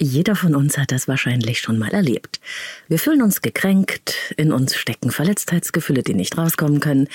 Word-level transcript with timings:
Jeder 0.00 0.34
von 0.34 0.56
uns 0.56 0.76
hat 0.76 0.90
das 0.90 1.06
wahrscheinlich 1.06 1.60
schon 1.60 1.78
mal 1.78 1.90
erlebt. 1.90 2.40
Wir 2.88 2.98
fühlen 2.98 3.22
uns 3.22 3.42
gekränkt, 3.42 4.34
in 4.36 4.50
uns 4.50 4.74
stecken 4.74 5.12
Verletztheitsgefühle, 5.12 6.02
die 6.02 6.14
nicht 6.14 6.36
rauskommen 6.36 6.80
können 6.80 7.06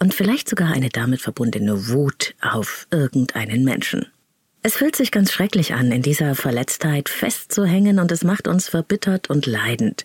und 0.00 0.14
vielleicht 0.14 0.48
sogar 0.48 0.72
eine 0.72 0.88
damit 0.88 1.20
verbundene 1.20 1.88
Wut 1.88 2.34
auf 2.40 2.88
irgendeinen 2.90 3.62
Menschen. 3.62 4.06
Es 4.64 4.74
fühlt 4.74 4.96
sich 4.96 5.12
ganz 5.12 5.30
schrecklich 5.30 5.74
an, 5.74 5.92
in 5.92 6.02
dieser 6.02 6.34
Verletztheit 6.34 7.08
festzuhängen 7.08 8.00
und 8.00 8.10
es 8.10 8.24
macht 8.24 8.48
uns 8.48 8.68
verbittert 8.68 9.30
und 9.30 9.46
leidend. 9.46 10.04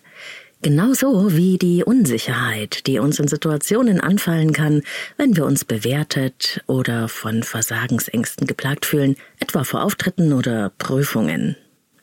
Genauso 0.62 1.34
wie 1.34 1.58
die 1.58 1.82
Unsicherheit, 1.82 2.86
die 2.86 3.00
uns 3.00 3.18
in 3.18 3.26
Situationen 3.26 4.00
anfallen 4.00 4.52
kann, 4.52 4.82
wenn 5.16 5.34
wir 5.34 5.46
uns 5.46 5.64
bewertet 5.64 6.62
oder 6.66 7.08
von 7.08 7.42
Versagensängsten 7.42 8.46
geplagt 8.46 8.86
fühlen, 8.86 9.16
etwa 9.40 9.64
vor 9.64 9.82
Auftritten 9.82 10.32
oder 10.32 10.70
Prüfungen. 10.78 11.56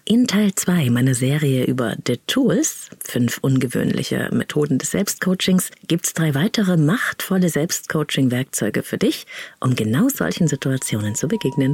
In 0.10 0.26
Teil 0.26 0.56
2 0.56 0.90
meiner 0.90 1.14
Serie 1.14 1.66
über 1.66 1.98
The 2.08 2.16
Tools, 2.28 2.90
fünf 3.04 3.40
ungewöhnliche 3.42 4.30
Methoden 4.32 4.78
des 4.78 4.92
Selbstcoachings, 4.92 5.70
gibt's 5.86 6.14
drei 6.14 6.34
weitere 6.34 6.78
machtvolle 6.78 7.50
Selbstcoaching-Werkzeuge 7.50 8.84
für 8.84 8.98
dich, 8.98 9.28
um 9.60 9.76
genau 9.76 10.08
solchen 10.08 10.48
Situationen 10.48 11.16
zu 11.16 11.28
begegnen. 11.28 11.74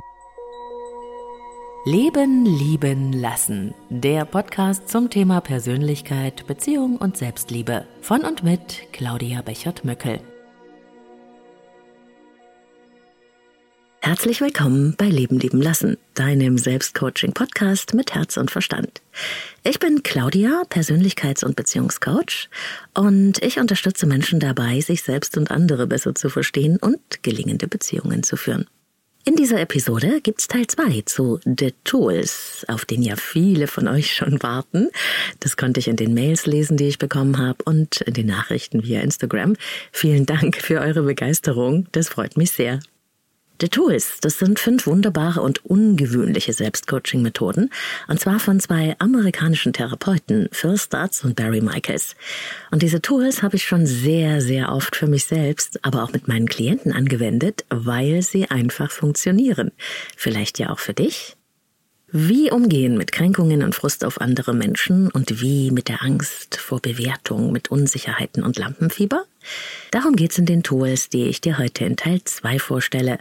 Leben, 1.86 2.46
lieben, 2.46 3.14
lassen. 3.14 3.76
Der 3.92 4.26
Podcast 4.26 4.90
zum 4.90 5.12
Thema 5.12 5.40
Persönlichkeit, 5.40 6.48
Beziehung 6.48 6.98
und 6.98 7.16
Selbstliebe. 7.16 7.86
Von 8.02 8.22
und 8.22 8.42
mit 8.42 8.92
Claudia 8.94 9.44
Bechert-Möckel. 9.44 10.22
Herzlich 14.06 14.42
willkommen 14.42 14.96
bei 14.98 15.06
Leben 15.06 15.40
lieben 15.40 15.62
lassen, 15.62 15.96
deinem 16.14 16.58
Selbstcoaching-Podcast 16.58 17.94
mit 17.94 18.14
Herz 18.14 18.36
und 18.36 18.52
Verstand. 18.52 19.02
Ich 19.64 19.80
bin 19.80 20.04
Claudia, 20.04 20.64
Persönlichkeits- 20.70 21.46
und 21.46 21.56
Beziehungscoach 21.56 22.50
und 22.94 23.42
ich 23.42 23.60
unterstütze 23.60 24.06
Menschen 24.06 24.42
dabei, 24.42 24.82
sich 24.82 25.04
selbst 25.04 25.38
und 25.38 25.52
andere 25.52 25.88
besser 25.88 26.14
zu 26.16 26.28
verstehen 26.28 26.76
und 26.82 27.00
gelingende 27.24 27.70
Beziehungen 27.70 28.24
zu 28.24 28.36
führen. 28.36 28.68
In 29.24 29.38
dieser 29.38 29.62
Episode 29.62 30.20
gibt's 30.20 30.50
Teil 30.50 30.68
2 30.68 31.04
zu 31.06 31.40
The 31.46 31.74
Tools, 31.86 32.66
auf 32.68 32.84
den 32.84 33.04
ja 33.04 33.16
viele 33.16 33.68
von 33.68 33.88
euch 33.88 34.14
schon 34.14 34.44
warten. 34.44 34.90
Das 35.40 35.56
konnte 35.56 35.80
ich 35.80 35.88
in 35.88 35.96
den 35.96 36.14
Mails 36.14 36.46
lesen, 36.46 36.76
die 36.76 36.90
ich 36.90 36.98
bekommen 36.98 37.38
habe 37.38 37.64
und 37.64 38.02
in 38.02 38.14
den 38.14 38.28
Nachrichten 38.28 38.84
via 38.84 39.00
Instagram. 39.00 39.56
Vielen 39.94 40.26
Dank 40.26 40.58
für 40.58 40.82
eure 40.82 41.04
Begeisterung, 41.04 41.88
das 41.94 42.10
freut 42.10 42.36
mich 42.36 42.52
sehr. 42.52 42.82
The 43.64 43.70
Tools, 43.70 44.18
das 44.20 44.40
sind 44.40 44.60
fünf 44.60 44.88
wunderbare 44.88 45.42
und 45.42 45.66
ungewöhnliche 45.66 46.52
Selbstcoaching-Methoden, 46.52 47.70
und 48.10 48.20
zwar 48.20 48.42
von 48.42 48.60
zwei 48.60 48.98
amerikanischen 49.00 49.72
Therapeuten, 49.72 50.50
Phil 50.52 50.78
Stutz 50.78 51.24
und 51.24 51.38
Barry 51.38 51.62
Michaels. 51.62 52.18
Und 52.72 52.82
diese 52.82 53.02
Tools 53.02 53.42
habe 53.42 53.56
ich 53.56 53.64
schon 53.64 53.86
sehr, 53.86 54.42
sehr 54.42 54.74
oft 54.74 54.98
für 54.98 55.08
mich 55.08 55.24
selbst, 55.24 55.80
aber 55.86 56.04
auch 56.04 56.12
mit 56.12 56.28
meinen 56.28 56.50
Klienten 56.50 56.92
angewendet, 56.92 57.64
weil 57.70 58.22
sie 58.22 58.52
einfach 58.52 58.92
funktionieren. 58.92 59.72
Vielleicht 60.18 60.60
ja 60.60 60.70
auch 60.70 60.80
für 60.80 60.94
dich? 60.94 61.38
Wie 62.12 62.52
umgehen 62.52 62.98
mit 62.98 63.14
Kränkungen 63.14 63.64
und 63.64 63.76
Frust 63.76 64.04
auf 64.04 64.20
andere 64.20 64.54
Menschen 64.54 65.10
und 65.10 65.42
wie 65.42 65.72
mit 65.72 65.88
der 65.88 66.04
Angst 66.04 66.58
vor 66.58 66.82
Bewertung, 66.82 67.54
mit 67.54 67.72
Unsicherheiten 67.72 68.44
und 68.44 68.58
Lampenfieber? 68.58 69.24
Darum 69.92 70.18
geht's 70.18 70.38
in 70.38 70.46
den 70.46 70.64
Tools, 70.64 71.08
die 71.08 71.28
ich 71.28 71.40
dir 71.40 71.58
heute 71.58 71.86
in 71.86 71.96
Teil 71.96 72.22
2 72.26 72.60
vorstelle. 72.60 73.20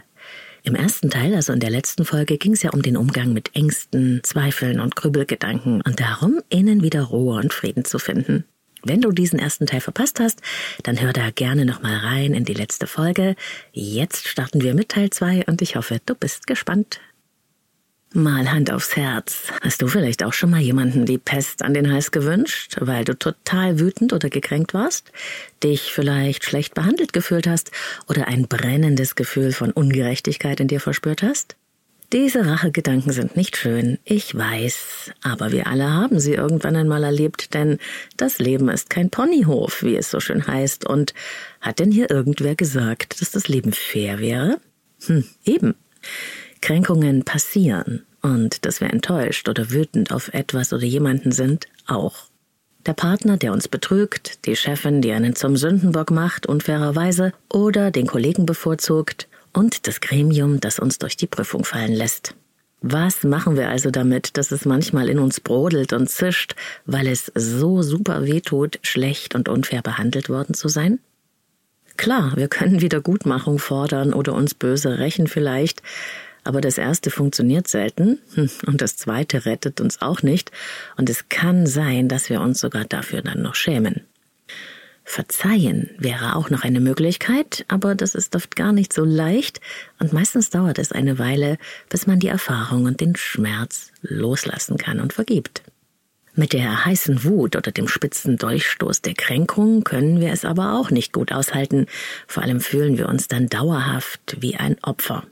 Im 0.65 0.75
ersten 0.75 1.09
Teil, 1.09 1.35
also 1.35 1.51
in 1.51 1.59
der 1.59 1.69
letzten 1.69 2.05
Folge, 2.05 2.37
ging 2.37 2.53
es 2.53 2.63
ja 2.63 2.69
um 2.71 2.81
den 2.81 2.95
Umgang 2.95 3.33
mit 3.33 3.53
Ängsten, 3.53 4.21
Zweifeln 4.23 4.79
und 4.79 4.95
Grübelgedanken 4.95 5.81
und 5.81 5.99
darum, 5.99 6.39
innen 6.47 6.81
wieder 6.81 7.01
Ruhe 7.03 7.35
und 7.35 7.51
Frieden 7.51 7.83
zu 7.83 7.99
finden. 7.99 8.45
Wenn 8.81 9.01
du 9.01 9.11
diesen 9.11 9.39
ersten 9.39 9.65
Teil 9.65 9.81
verpasst 9.81 10.21
hast, 10.21 10.41
dann 10.83 11.01
hör 11.01 11.11
da 11.11 11.31
gerne 11.31 11.65
nochmal 11.65 11.97
rein 11.97 12.33
in 12.33 12.45
die 12.45 12.53
letzte 12.53 12.87
Folge. 12.87 13.35
Jetzt 13.73 14.29
starten 14.29 14.61
wir 14.61 14.73
mit 14.73 14.89
Teil 14.89 15.09
2 15.09 15.45
und 15.47 15.61
ich 15.61 15.75
hoffe, 15.75 15.99
du 16.05 16.15
bist 16.15 16.47
gespannt. 16.47 17.01
Mal 18.15 18.51
Hand 18.51 18.71
aufs 18.71 18.95
Herz. 18.95 19.47
Hast 19.61 19.81
du 19.81 19.87
vielleicht 19.87 20.23
auch 20.23 20.33
schon 20.33 20.51
mal 20.51 20.61
jemanden 20.61 21.07
die 21.07 21.17
Pest 21.17 21.63
an 21.63 21.73
den 21.73 21.91
Hals 21.91 22.11
gewünscht, 22.11 22.77
weil 22.79 23.03
du 23.05 23.17
total 23.17 23.79
wütend 23.79 24.13
oder 24.13 24.29
gekränkt 24.29 24.75
warst, 24.75 25.11
dich 25.63 25.91
vielleicht 25.91 26.43
schlecht 26.43 26.75
behandelt 26.75 27.11
gefühlt 27.11 27.47
hast 27.47 27.71
oder 28.07 28.27
ein 28.27 28.47
brennendes 28.47 29.15
Gefühl 29.15 29.51
von 29.51 29.71
Ungerechtigkeit 29.71 30.59
in 30.59 30.67
dir 30.67 30.79
verspürt 30.79 31.23
hast? 31.23 31.55
Diese 32.11 32.45
Rachegedanken 32.45 33.11
sind 33.11 33.35
nicht 33.35 33.57
schön, 33.57 33.97
ich 34.03 34.37
weiß, 34.37 35.11
aber 35.23 35.51
wir 35.51 35.65
alle 35.65 35.91
haben 35.91 36.19
sie 36.19 36.35
irgendwann 36.35 36.75
einmal 36.75 37.03
erlebt, 37.03 37.55
denn 37.55 37.79
das 38.15 38.37
Leben 38.37 38.69
ist 38.69 38.91
kein 38.91 39.09
Ponyhof, 39.09 39.81
wie 39.81 39.95
es 39.95 40.11
so 40.11 40.19
schön 40.19 40.45
heißt, 40.45 40.87
und 40.87 41.15
hat 41.61 41.79
denn 41.79 41.91
hier 41.91 42.11
irgendwer 42.11 42.53
gesagt, 42.53 43.19
dass 43.21 43.31
das 43.31 43.47
Leben 43.47 43.73
fair 43.73 44.19
wäre? 44.19 44.59
Hm, 45.07 45.25
eben. 45.43 45.73
Kränkungen 46.63 47.25
passieren 47.25 48.05
und 48.21 48.65
dass 48.65 48.79
wir 48.79 48.89
enttäuscht 48.89 49.49
oder 49.49 49.69
wütend 49.71 50.13
auf 50.13 50.33
etwas 50.33 50.71
oder 50.71 50.85
jemanden 50.85 51.33
sind, 51.33 51.67
auch. 51.87 52.27
Der 52.85 52.93
Partner, 52.93 53.35
der 53.35 53.51
uns 53.51 53.67
betrügt, 53.67 54.45
die 54.45 54.55
Chefin, 54.55 55.01
die 55.01 55.11
einen 55.11 55.35
zum 55.35 55.57
Sündenbock 55.57 56.09
macht, 56.09 56.45
unfairerweise, 56.45 57.33
oder 57.51 57.91
den 57.91 58.07
Kollegen 58.07 58.45
bevorzugt 58.45 59.27
und 59.51 59.87
das 59.87 59.99
Gremium, 59.99 60.61
das 60.61 60.79
uns 60.79 60.99
durch 60.99 61.17
die 61.17 61.27
Prüfung 61.27 61.65
fallen 61.65 61.91
lässt. 61.91 62.33
Was 62.79 63.23
machen 63.23 63.57
wir 63.57 63.67
also 63.67 63.91
damit, 63.91 64.37
dass 64.37 64.51
es 64.53 64.63
manchmal 64.63 65.09
in 65.09 65.19
uns 65.19 65.41
brodelt 65.41 65.91
und 65.91 66.09
zischt, 66.09 66.55
weil 66.85 67.07
es 67.07 67.29
so 67.35 67.81
super 67.81 68.25
wehtut, 68.25 68.79
schlecht 68.83 69.35
und 69.35 69.49
unfair 69.49 69.81
behandelt 69.81 70.29
worden 70.29 70.55
zu 70.55 70.69
sein? 70.69 70.99
Klar, 71.97 72.37
wir 72.37 72.47
können 72.47 72.79
Wiedergutmachung 72.79 73.59
fordern 73.59 74.13
oder 74.13 74.33
uns 74.33 74.53
böse 74.53 74.97
rächen 74.97 75.27
vielleicht, 75.27 75.81
aber 76.43 76.61
das 76.61 76.77
erste 76.77 77.09
funktioniert 77.09 77.67
selten 77.67 78.19
hm, 78.35 78.49
und 78.65 78.81
das 78.81 78.97
zweite 78.97 79.45
rettet 79.45 79.81
uns 79.81 80.01
auch 80.01 80.23
nicht 80.23 80.51
und 80.97 81.09
es 81.09 81.29
kann 81.29 81.65
sein, 81.65 82.09
dass 82.09 82.29
wir 82.29 82.41
uns 82.41 82.59
sogar 82.59 82.85
dafür 82.85 83.21
dann 83.21 83.41
noch 83.41 83.55
schämen. 83.55 84.01
Verzeihen 85.05 85.89
wäre 85.97 86.35
auch 86.35 86.49
noch 86.49 86.63
eine 86.63 86.79
Möglichkeit, 86.79 87.65
aber 87.67 87.93
das 87.93 88.15
ist 88.15 88.35
oft 88.35 88.55
gar 88.55 88.71
nicht 88.71 88.93
so 88.93 89.03
leicht 89.03 89.59
und 89.99 90.13
meistens 90.13 90.49
dauert 90.49 90.79
es 90.79 90.91
eine 90.91 91.19
Weile, 91.19 91.57
bis 91.89 92.07
man 92.07 92.19
die 92.19 92.29
Erfahrung 92.29 92.85
und 92.85 93.01
den 93.01 93.15
Schmerz 93.15 93.91
loslassen 94.01 94.77
kann 94.77 94.99
und 94.99 95.13
vergibt. 95.13 95.61
Mit 96.35 96.53
der 96.53 96.85
heißen 96.85 97.25
Wut 97.25 97.55
oder 97.55 97.71
dem 97.71 97.87
spitzen 97.87 98.37
Durchstoß 98.37 99.01
der 99.01 99.13
Kränkung 99.13 99.83
können 99.83 100.19
wir 100.19 100.31
es 100.31 100.45
aber 100.45 100.73
auch 100.73 100.89
nicht 100.89 101.13
gut 101.13 101.31
aushalten, 101.31 101.85
vor 102.25 102.41
allem 102.41 102.59
fühlen 102.59 102.97
wir 102.97 103.07
uns 103.07 103.27
dann 103.27 103.49
dauerhaft 103.49 104.37
wie 104.39 104.55
ein 104.55 104.77
Opfer. 104.81 105.27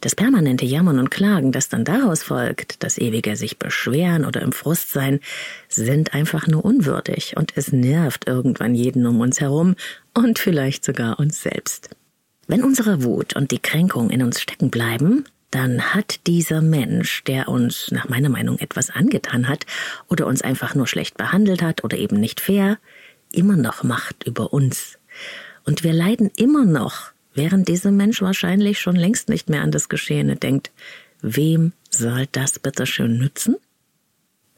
Das 0.00 0.14
permanente 0.14 0.66
Jammern 0.66 0.98
und 0.98 1.10
Klagen, 1.10 1.52
das 1.52 1.68
dann 1.68 1.84
daraus 1.84 2.22
folgt, 2.22 2.82
das 2.82 2.98
ewige 2.98 3.36
sich 3.36 3.58
beschweren 3.58 4.24
oder 4.24 4.42
im 4.42 4.52
Frust 4.52 4.92
sein, 4.92 5.20
sind 5.68 6.12
einfach 6.14 6.46
nur 6.46 6.64
unwürdig 6.64 7.34
und 7.36 7.52
es 7.56 7.72
nervt 7.72 8.26
irgendwann 8.26 8.74
jeden 8.74 9.06
um 9.06 9.20
uns 9.20 9.40
herum 9.40 9.74
und 10.12 10.38
vielleicht 10.38 10.84
sogar 10.84 11.18
uns 11.18 11.42
selbst. 11.42 11.90
Wenn 12.46 12.62
unsere 12.62 13.02
Wut 13.02 13.34
und 13.34 13.50
die 13.50 13.58
Kränkung 13.58 14.10
in 14.10 14.22
uns 14.22 14.40
stecken 14.40 14.70
bleiben, 14.70 15.24
dann 15.50 15.94
hat 15.94 16.26
dieser 16.26 16.60
Mensch, 16.60 17.24
der 17.24 17.48
uns 17.48 17.90
nach 17.90 18.08
meiner 18.08 18.28
Meinung 18.28 18.58
etwas 18.58 18.90
angetan 18.90 19.48
hat 19.48 19.64
oder 20.08 20.26
uns 20.26 20.42
einfach 20.42 20.74
nur 20.74 20.86
schlecht 20.86 21.16
behandelt 21.16 21.62
hat 21.62 21.82
oder 21.84 21.96
eben 21.96 22.20
nicht 22.20 22.40
fair, 22.40 22.78
immer 23.32 23.56
noch 23.56 23.82
Macht 23.82 24.24
über 24.24 24.52
uns. 24.52 24.98
Und 25.64 25.82
wir 25.82 25.92
leiden 25.92 26.30
immer 26.36 26.64
noch 26.64 27.12
während 27.36 27.68
dieser 27.68 27.90
Mensch 27.90 28.22
wahrscheinlich 28.22 28.80
schon 28.80 28.96
längst 28.96 29.28
nicht 29.28 29.48
mehr 29.48 29.62
an 29.62 29.70
das 29.70 29.88
Geschehene 29.88 30.36
denkt. 30.36 30.72
Wem 31.22 31.72
soll 31.90 32.26
das 32.32 32.58
bitte 32.58 32.86
schön 32.86 33.18
nützen? 33.18 33.56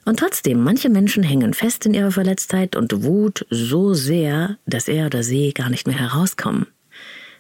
Und 0.05 0.21
trotzdem, 0.21 0.63
manche 0.65 0.89
Menschen 0.89 1.23
hängen 1.23 1.53
fest 1.53 1.85
in 1.85 1.93
ihrer 1.93 2.13
Verletztheit 2.13 2.77
und 2.77 3.05
Wut 3.05 3.45
so 3.51 3.93
sehr, 3.93 4.57
dass 4.65 4.89
er 4.89 5.07
oder 5.07 5.23
sie 5.23 5.53
gar 5.53 5.69
nicht 5.69 5.87
mehr 5.87 5.99
herauskommen. 5.99 6.67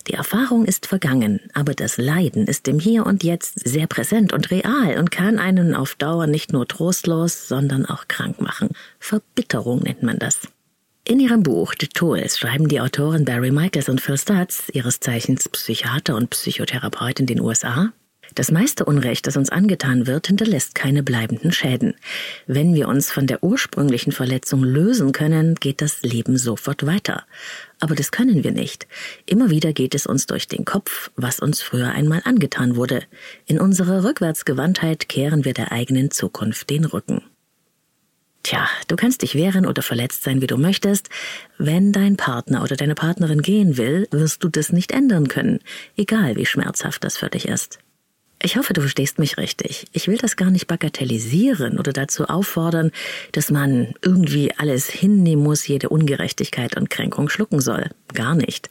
Die 0.06 0.14
Erfahrung 0.14 0.64
ist 0.64 0.86
vergangen, 0.86 1.40
aber 1.54 1.74
das 1.74 1.98
Leiden 1.98 2.46
ist 2.46 2.68
im 2.68 2.78
Hier 2.78 3.06
und 3.06 3.24
Jetzt 3.24 3.66
sehr 3.68 3.86
präsent 3.86 4.32
und 4.32 4.50
real 4.50 4.98
und 4.98 5.10
kann 5.10 5.38
einen 5.38 5.74
auf 5.74 5.94
Dauer 5.94 6.26
nicht 6.26 6.52
nur 6.52 6.66
trostlos, 6.66 7.48
sondern 7.48 7.84
auch 7.86 8.08
krank 8.08 8.40
machen. 8.40 8.70
Verbitterung 8.98 9.80
nennt 9.80 10.02
man 10.02 10.18
das. 10.18 10.48
In 11.08 11.20
ihrem 11.20 11.42
Buch 11.42 11.72
The 11.80 11.86
Tools 11.86 12.38
schreiben 12.38 12.68
die 12.68 12.82
Autoren 12.82 13.24
Barry 13.24 13.50
Michaels 13.50 13.88
und 13.88 13.98
Phil 13.98 14.18
Stutz, 14.18 14.64
ihres 14.74 15.00
Zeichens 15.00 15.48
Psychiater 15.48 16.14
und 16.14 16.28
Psychotherapeut 16.28 17.18
in 17.18 17.24
den 17.24 17.40
USA, 17.40 17.94
Das 18.34 18.50
meiste 18.50 18.84
Unrecht, 18.84 19.26
das 19.26 19.38
uns 19.38 19.48
angetan 19.48 20.06
wird, 20.06 20.26
hinterlässt 20.26 20.74
keine 20.74 21.02
bleibenden 21.02 21.50
Schäden. 21.50 21.94
Wenn 22.46 22.74
wir 22.74 22.88
uns 22.88 23.10
von 23.10 23.26
der 23.26 23.42
ursprünglichen 23.42 24.12
Verletzung 24.12 24.62
lösen 24.62 25.12
können, 25.12 25.54
geht 25.54 25.80
das 25.80 26.02
Leben 26.02 26.36
sofort 26.36 26.84
weiter. 26.84 27.24
Aber 27.80 27.94
das 27.94 28.10
können 28.10 28.44
wir 28.44 28.52
nicht. 28.52 28.86
Immer 29.24 29.48
wieder 29.48 29.72
geht 29.72 29.94
es 29.94 30.06
uns 30.06 30.26
durch 30.26 30.46
den 30.46 30.66
Kopf, 30.66 31.10
was 31.16 31.40
uns 31.40 31.62
früher 31.62 31.88
einmal 31.88 32.20
angetan 32.24 32.76
wurde. 32.76 33.02
In 33.46 33.58
unserer 33.58 34.04
Rückwärtsgewandtheit 34.04 35.08
kehren 35.08 35.46
wir 35.46 35.54
der 35.54 35.72
eigenen 35.72 36.10
Zukunft 36.10 36.68
den 36.68 36.84
Rücken. 36.84 37.22
Tja, 38.42 38.68
du 38.86 38.96
kannst 38.96 39.22
dich 39.22 39.34
wehren 39.34 39.66
oder 39.66 39.82
verletzt 39.82 40.22
sein, 40.22 40.40
wie 40.40 40.46
du 40.46 40.56
möchtest. 40.56 41.10
Wenn 41.58 41.92
dein 41.92 42.16
Partner 42.16 42.62
oder 42.62 42.76
deine 42.76 42.94
Partnerin 42.94 43.42
gehen 43.42 43.76
will, 43.76 44.06
wirst 44.10 44.42
du 44.42 44.48
das 44.48 44.72
nicht 44.72 44.92
ändern 44.92 45.28
können, 45.28 45.60
egal 45.96 46.36
wie 46.36 46.46
schmerzhaft 46.46 47.04
das 47.04 47.18
für 47.18 47.28
dich 47.28 47.46
ist. 47.46 47.78
Ich 48.40 48.56
hoffe, 48.56 48.72
du 48.72 48.80
verstehst 48.80 49.18
mich 49.18 49.36
richtig. 49.36 49.86
Ich 49.92 50.06
will 50.06 50.16
das 50.16 50.36
gar 50.36 50.50
nicht 50.50 50.68
bagatellisieren 50.68 51.78
oder 51.78 51.92
dazu 51.92 52.26
auffordern, 52.26 52.92
dass 53.32 53.50
man 53.50 53.94
irgendwie 54.00 54.54
alles 54.56 54.88
hinnehmen 54.88 55.42
muss, 55.42 55.66
jede 55.66 55.88
Ungerechtigkeit 55.88 56.76
und 56.76 56.88
Kränkung 56.88 57.28
schlucken 57.28 57.60
soll. 57.60 57.90
Gar 58.14 58.36
nicht. 58.36 58.70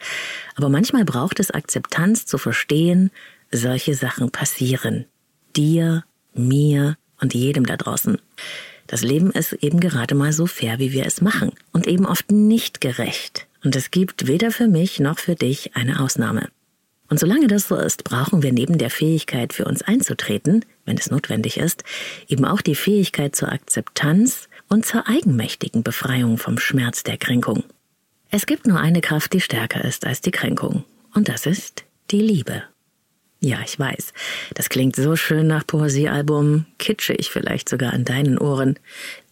Aber 0.55 0.69
manchmal 0.69 1.03
braucht 1.03 1.41
es 1.41 1.51
Akzeptanz 1.51 2.25
zu 2.25 2.37
verstehen, 2.37 3.11
solche 3.51 3.93
Sachen 3.93 4.31
passieren. 4.31 5.05
Dir, 5.57 6.05
mir 6.33 6.97
und 7.19 7.33
jedem 7.33 7.65
da 7.65 7.75
draußen. 7.75 8.19
Das 8.87 9.03
Leben 9.03 9.31
ist 9.31 9.53
eben 9.53 9.79
gerade 9.79 10.15
mal 10.15 10.33
so 10.33 10.45
fair, 10.45 10.79
wie 10.79 10.93
wir 10.93 11.05
es 11.05 11.21
machen 11.21 11.51
und 11.73 11.87
eben 11.87 12.05
oft 12.05 12.31
nicht 12.31 12.81
gerecht. 12.81 13.47
Und 13.63 13.75
es 13.75 13.91
gibt 13.91 14.27
weder 14.27 14.51
für 14.51 14.67
mich 14.67 14.99
noch 14.99 15.19
für 15.19 15.35
dich 15.35 15.75
eine 15.75 15.99
Ausnahme. 15.99 16.49
Und 17.09 17.19
solange 17.19 17.47
das 17.47 17.67
so 17.67 17.75
ist, 17.75 18.03
brauchen 18.03 18.43
wir 18.43 18.51
neben 18.51 18.77
der 18.77 18.89
Fähigkeit, 18.89 19.53
für 19.53 19.65
uns 19.65 19.81
einzutreten, 19.81 20.65
wenn 20.85 20.97
es 20.97 21.09
notwendig 21.09 21.57
ist, 21.57 21.83
eben 22.27 22.45
auch 22.45 22.61
die 22.61 22.75
Fähigkeit 22.75 23.35
zur 23.35 23.51
Akzeptanz 23.51 24.49
und 24.67 24.85
zur 24.85 25.07
eigenmächtigen 25.07 25.83
Befreiung 25.83 26.37
vom 26.37 26.57
Schmerz 26.57 27.03
der 27.03 27.17
Kränkung. 27.17 27.63
Es 28.29 28.45
gibt 28.45 28.67
nur 28.67 28.79
eine 28.79 29.01
Kraft, 29.01 29.31
die 29.33 29.41
stärker 29.41 29.85
ist 29.85 30.05
als 30.05 30.19
die 30.19 30.31
Kränkung, 30.31 30.83
und 31.13 31.29
das 31.29 31.45
ist 31.45 31.85
die 32.11 32.21
Liebe. 32.21 32.63
Ja, 33.39 33.59
ich 33.63 33.77
weiß. 33.77 34.13
Das 34.55 34.69
klingt 34.69 34.95
so 34.95 35.15
schön 35.15 35.47
nach 35.47 35.65
Poesiealbum, 35.67 36.65
kitschig 36.79 37.29
vielleicht 37.29 37.69
sogar 37.69 37.93
an 37.93 38.03
deinen 38.03 38.37
Ohren. 38.37 38.79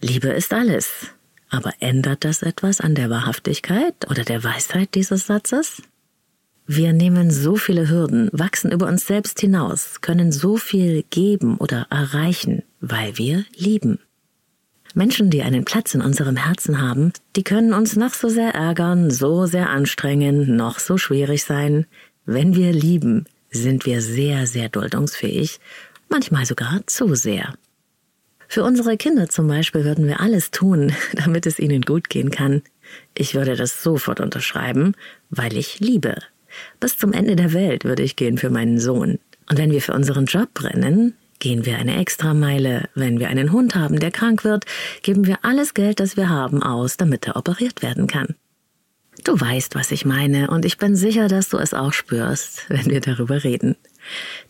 Liebe 0.01 0.29
ist 0.29 0.53
alles. 0.53 1.07
Aber 1.49 1.73
ändert 1.79 2.23
das 2.23 2.41
etwas 2.41 2.81
an 2.81 2.95
der 2.95 3.09
Wahrhaftigkeit 3.09 4.09
oder 4.09 4.23
der 4.23 4.43
Weisheit 4.43 4.93
dieses 4.95 5.27
Satzes? 5.27 5.81
Wir 6.67 6.93
nehmen 6.93 7.29
so 7.29 7.57
viele 7.57 7.89
Hürden, 7.89 8.29
wachsen 8.31 8.71
über 8.71 8.87
uns 8.87 9.05
selbst 9.05 9.39
hinaus, 9.39 10.01
können 10.01 10.31
so 10.31 10.57
viel 10.57 11.03
geben 11.11 11.57
oder 11.57 11.85
erreichen, 11.91 12.63
weil 12.81 13.17
wir 13.17 13.45
lieben. 13.55 13.99
Menschen, 14.95 15.29
die 15.29 15.43
einen 15.43 15.65
Platz 15.65 15.93
in 15.93 16.01
unserem 16.01 16.37
Herzen 16.37 16.81
haben, 16.81 17.11
die 17.35 17.43
können 17.43 17.73
uns 17.73 17.95
noch 17.95 18.13
so 18.13 18.29
sehr 18.29 18.55
ärgern, 18.55 19.11
so 19.11 19.45
sehr 19.45 19.69
anstrengen, 19.69 20.55
noch 20.55 20.79
so 20.79 20.97
schwierig 20.97 21.43
sein. 21.43 21.85
Wenn 22.25 22.55
wir 22.55 22.71
lieben, 22.71 23.25
sind 23.57 23.85
wir 23.85 24.01
sehr, 24.01 24.47
sehr 24.47 24.69
duldungsfähig, 24.69 25.59
manchmal 26.09 26.45
sogar 26.45 26.81
zu 26.87 27.15
sehr. 27.15 27.53
Für 28.47 28.63
unsere 28.63 28.95
Kinder 28.97 29.27
zum 29.29 29.47
Beispiel 29.47 29.83
würden 29.83 30.07
wir 30.07 30.19
alles 30.19 30.51
tun, 30.51 30.93
damit 31.13 31.45
es 31.45 31.59
ihnen 31.59 31.81
gut 31.81 32.09
gehen 32.09 32.31
kann. 32.31 32.61
Ich 33.13 33.33
würde 33.33 33.55
das 33.55 33.81
sofort 33.81 34.19
unterschreiben, 34.19 34.93
weil 35.29 35.57
ich 35.57 35.79
liebe. 35.79 36.15
Bis 36.79 36.97
zum 36.97 37.11
Ende 37.11 37.35
der 37.35 37.53
Welt 37.53 37.83
würde 37.83 38.03
ich 38.03 38.15
gehen 38.15 38.37
für 38.37 38.49
meinen 38.49 38.79
Sohn. 38.79 39.19
Und 39.49 39.57
wenn 39.57 39.71
wir 39.71 39.81
für 39.81 39.93
unseren 39.93 40.25
Job 40.25 40.53
brennen, 40.53 41.15
gehen 41.39 41.65
wir 41.65 41.77
eine 41.77 41.97
Extrameile. 41.99 42.89
Wenn 42.95 43.19
wir 43.19 43.27
einen 43.27 43.51
Hund 43.51 43.75
haben, 43.75 43.99
der 43.99 44.11
krank 44.11 44.43
wird, 44.43 44.65
geben 45.01 45.27
wir 45.27 45.39
alles 45.43 45.73
Geld, 45.73 45.99
das 45.99 46.15
wir 46.15 46.29
haben, 46.29 46.63
aus, 46.63 46.97
damit 46.97 47.27
er 47.27 47.35
operiert 47.35 47.81
werden 47.81 48.07
kann. 48.07 48.35
Du 49.23 49.39
weißt, 49.39 49.75
was 49.75 49.91
ich 49.91 50.06
meine, 50.06 50.50
und 50.50 50.65
ich 50.65 50.77
bin 50.77 50.95
sicher, 50.95 51.27
dass 51.27 51.50
du 51.50 51.57
es 51.57 51.73
auch 51.73 51.94
spürst, 51.94 52.65
wenn 52.69 52.85
wir 52.85 53.01
darüber 53.01 53.44
reden. 53.44 53.75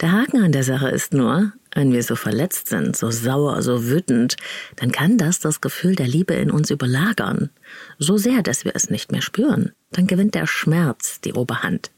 Der 0.01 0.11
Haken 0.11 0.43
an 0.43 0.51
der 0.51 0.63
Sache 0.63 0.89
ist 0.89 1.13
nur, 1.13 1.53
wenn 1.73 1.93
wir 1.93 2.03
so 2.03 2.15
verletzt 2.15 2.69
sind, 2.69 2.95
so 2.95 3.11
sauer, 3.11 3.61
so 3.61 3.85
wütend, 3.85 4.35
dann 4.75 4.91
kann 4.91 5.17
das 5.17 5.39
das 5.39 5.61
Gefühl 5.61 5.95
der 5.95 6.07
Liebe 6.07 6.33
in 6.33 6.51
uns 6.51 6.71
überlagern. 6.71 7.49
So 7.99 8.17
sehr, 8.17 8.41
dass 8.41 8.65
wir 8.65 8.75
es 8.75 8.89
nicht 8.89 9.11
mehr 9.11 9.21
spüren. 9.21 9.71
Dann 9.91 10.07
gewinnt 10.07 10.35
der 10.35 10.47
Schmerz 10.47 11.21
die 11.21 11.33
Oberhand. 11.33 11.91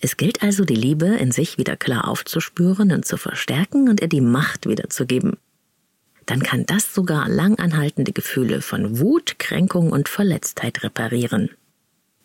Es 0.00 0.16
gilt 0.16 0.42
also, 0.42 0.64
die 0.64 0.74
Liebe 0.74 1.06
in 1.06 1.32
sich 1.32 1.56
wieder 1.56 1.76
klar 1.76 2.08
aufzuspüren 2.08 2.92
und 2.92 3.04
zu 3.04 3.16
verstärken 3.16 3.88
und 3.88 4.00
ihr 4.00 4.08
die 4.08 4.20
Macht 4.20 4.68
wiederzugeben. 4.68 5.36
Dann 6.26 6.42
kann 6.42 6.66
das 6.66 6.92
sogar 6.92 7.28
langanhaltende 7.28 8.12
Gefühle 8.12 8.60
von 8.60 8.98
Wut, 8.98 9.38
Kränkung 9.38 9.90
und 9.90 10.08
Verletztheit 10.08 10.82
reparieren. 10.82 11.50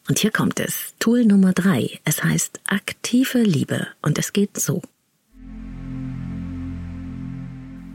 Und 0.08 0.20
hier 0.20 0.32
kommt 0.32 0.60
es. 0.60 0.94
Tool 1.00 1.26
Nummer 1.26 1.54
drei. 1.54 2.00
Es 2.06 2.24
heißt 2.24 2.60
aktive 2.66 3.44
Liebe 3.44 3.88
und 4.02 4.18
es 4.18 4.34
geht 4.34 4.60
so. 4.60 4.82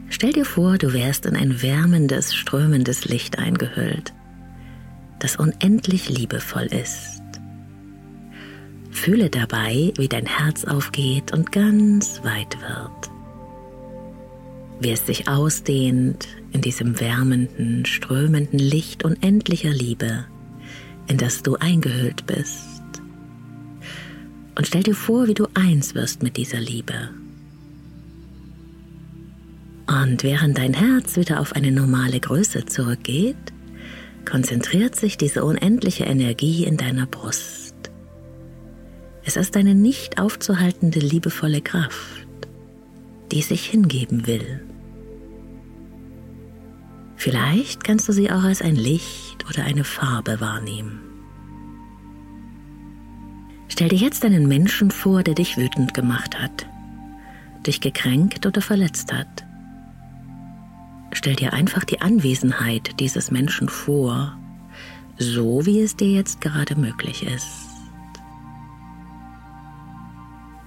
Stell 0.09 0.31
dir 0.31 0.45
vor, 0.45 0.77
du 0.77 0.93
wärst 0.93 1.25
in 1.25 1.35
ein 1.35 1.61
wärmendes, 1.61 2.33
strömendes 2.33 3.05
Licht 3.05 3.37
eingehüllt, 3.39 4.13
das 5.19 5.35
unendlich 5.35 6.09
liebevoll 6.09 6.67
ist. 6.67 7.21
Fühle 8.89 9.29
dabei, 9.29 9.91
wie 9.97 10.07
dein 10.07 10.25
Herz 10.25 10.65
aufgeht 10.65 11.33
und 11.33 11.51
ganz 11.51 12.23
weit 12.23 12.59
wird. 12.61 13.11
Wie 14.79 14.91
es 14.91 15.05
sich 15.05 15.27
ausdehnt 15.27 16.27
in 16.51 16.61
diesem 16.61 16.99
wärmenden, 16.99 17.85
strömenden 17.85 18.59
Licht 18.59 19.03
unendlicher 19.03 19.71
Liebe 19.71 20.25
in 21.07 21.17
das 21.17 21.43
du 21.43 21.55
eingehüllt 21.55 22.25
bist. 22.25 22.81
Und 24.55 24.67
stell 24.67 24.83
dir 24.83 24.95
vor, 24.95 25.27
wie 25.27 25.33
du 25.33 25.47
eins 25.53 25.95
wirst 25.95 26.23
mit 26.23 26.37
dieser 26.37 26.59
Liebe. 26.59 27.09
Und 29.87 30.23
während 30.23 30.57
dein 30.57 30.73
Herz 30.73 31.15
wieder 31.15 31.39
auf 31.39 31.53
eine 31.53 31.71
normale 31.71 32.19
Größe 32.19 32.65
zurückgeht, 32.65 33.37
konzentriert 34.25 34.95
sich 34.95 35.17
diese 35.17 35.45
unendliche 35.45 36.03
Energie 36.03 36.65
in 36.65 36.75
deiner 36.75 37.05
Brust. 37.05 37.75
Es 39.23 39.37
ist 39.37 39.55
eine 39.55 39.75
nicht 39.75 40.19
aufzuhaltende 40.19 40.99
liebevolle 40.99 41.61
Kraft, 41.61 42.27
die 43.31 43.41
sich 43.41 43.65
hingeben 43.65 44.27
will. 44.27 44.66
Vielleicht 47.17 47.83
kannst 47.83 48.07
du 48.07 48.13
sie 48.13 48.31
auch 48.31 48.43
als 48.43 48.61
ein 48.61 48.75
Licht 48.75 49.45
oder 49.49 49.63
eine 49.63 49.83
Farbe 49.83 50.39
wahrnehmen. 50.39 51.01
Stell 53.67 53.89
dir 53.89 53.97
jetzt 53.97 54.23
einen 54.23 54.47
Menschen 54.47 54.91
vor, 54.91 55.23
der 55.23 55.33
dich 55.33 55.57
wütend 55.57 55.93
gemacht 55.93 56.39
hat, 56.39 56.67
dich 57.65 57.81
gekränkt 57.81 58.45
oder 58.45 58.61
verletzt 58.61 59.11
hat. 59.11 59.45
Stell 61.11 61.35
dir 61.35 61.53
einfach 61.53 61.83
die 61.83 62.01
Anwesenheit 62.01 62.99
dieses 62.99 63.31
Menschen 63.31 63.67
vor, 63.67 64.37
so 65.17 65.65
wie 65.65 65.81
es 65.81 65.95
dir 65.95 66.11
jetzt 66.11 66.39
gerade 66.39 66.75
möglich 66.75 67.25
ist. 67.25 67.67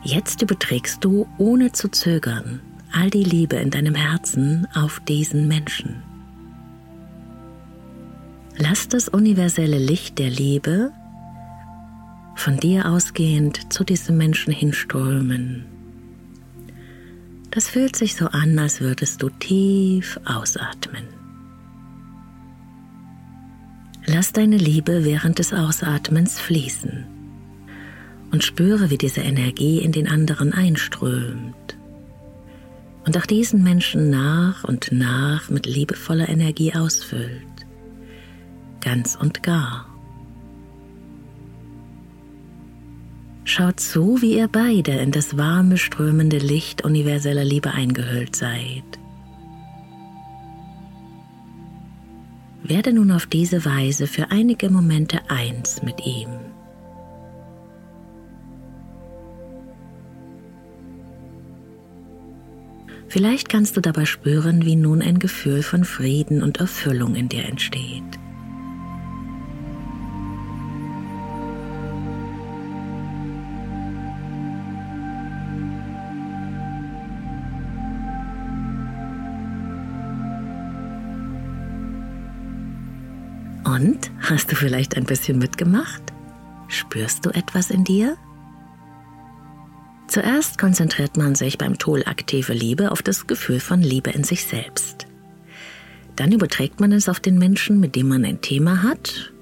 Jetzt 0.02 0.42
überträgst 0.42 1.04
du, 1.04 1.28
ohne 1.38 1.71
zu 1.73 1.88
zögern, 1.90 2.61
all 2.92 3.11
die 3.11 3.23
Liebe 3.23 3.57
in 3.57 3.71
deinem 3.71 3.95
Herzen 3.95 4.66
auf 4.75 4.99
diesen 5.00 5.47
Menschen. 5.47 6.10
Lass 8.57 8.88
das 8.88 9.09
universelle 9.09 9.78
Licht 9.78 10.19
der 10.19 10.30
Liebe 10.30 10.92
von 12.35 12.59
dir 12.59 12.87
ausgehend 12.87 13.73
zu 13.73 13.85
diesem 13.85 14.16
Menschen 14.16 14.52
hinströmen. 14.52 15.66
Das 17.50 17.69
fühlt 17.69 17.97
sich 17.97 18.14
so 18.16 18.26
an, 18.26 18.59
als 18.59 18.80
würdest 18.80 19.23
du 19.23 19.28
tief 19.28 20.21
ausatmen. 20.25 21.04
Lass 24.07 24.33
deine 24.33 24.57
Liebe 24.57 25.04
während 25.04 25.38
des 25.38 25.52
Ausatmens 25.52 26.40
fließen 26.40 27.04
und 28.33 28.45
spüre, 28.45 28.90
wie 28.90 28.99
diese 28.99 29.21
Energie 29.21 29.78
in 29.78 29.92
den 29.92 30.09
anderen 30.09 30.52
einströmt 30.52 31.76
und 33.04 33.16
auch 33.16 33.26
diesen 33.26 33.62
Menschen 33.62 34.11
nach 34.11 34.64
und 34.64 34.92
nach 34.92 35.50
mit 35.50 35.66
liebevoller 35.66 36.28
Energie 36.28 36.75
ausfüllt 36.75 37.50
ganz 38.80 39.16
und 39.16 39.42
gar. 39.42 39.87
Schaut 43.44 43.80
zu, 43.80 44.22
wie 44.22 44.37
ihr 44.37 44.49
beide 44.49 44.92
in 44.92 45.10
das 45.10 45.37
warme, 45.37 45.76
strömende 45.76 46.38
Licht 46.38 46.84
universeller 46.84 47.44
Liebe 47.44 47.72
eingehüllt 47.72 48.37
seid. 48.37 48.84
Werde 52.62 52.92
nun 52.92 53.10
auf 53.10 53.26
diese 53.26 53.64
Weise 53.64 54.06
für 54.06 54.30
einige 54.30 54.70
Momente 54.70 55.18
eins 55.28 55.82
mit 55.82 56.06
ihm. 56.06 56.28
Vielleicht 63.08 63.49
kannst 63.49 63.76
du 63.76 63.80
dabei 63.80 64.04
spüren, 64.04 64.64
wie 64.64 64.76
nun 64.76 65.02
ein 65.02 65.18
Gefühl 65.18 65.64
von 65.64 65.82
Frieden 65.82 66.44
und 66.44 66.58
Erfüllung 66.58 67.16
in 67.16 67.28
dir 67.28 67.44
entsteht. 67.44 68.04
Und 83.70 84.10
hast 84.20 84.50
du 84.50 84.56
vielleicht 84.56 84.96
ein 84.96 85.04
bisschen 85.04 85.38
mitgemacht? 85.38 86.02
Spürst 86.66 87.24
du 87.24 87.30
etwas 87.30 87.70
in 87.70 87.84
dir? 87.84 88.16
Zuerst 90.08 90.58
konzentriert 90.58 91.16
man 91.16 91.36
sich 91.36 91.56
beim 91.56 91.78
Tool 91.78 92.02
aktive 92.04 92.52
Liebe 92.52 92.90
auf 92.90 93.00
das 93.00 93.28
Gefühl 93.28 93.60
von 93.60 93.80
Liebe 93.80 94.10
in 94.10 94.24
sich 94.24 94.44
selbst. 94.44 95.06
Dann 96.16 96.32
überträgt 96.32 96.80
man 96.80 96.90
es 96.90 97.08
auf 97.08 97.20
den 97.20 97.38
Menschen, 97.38 97.78
mit 97.78 97.94
dem 97.94 98.08
man 98.08 98.24
ein 98.24 98.40
Thema 98.40 98.82
hat. 98.82 99.32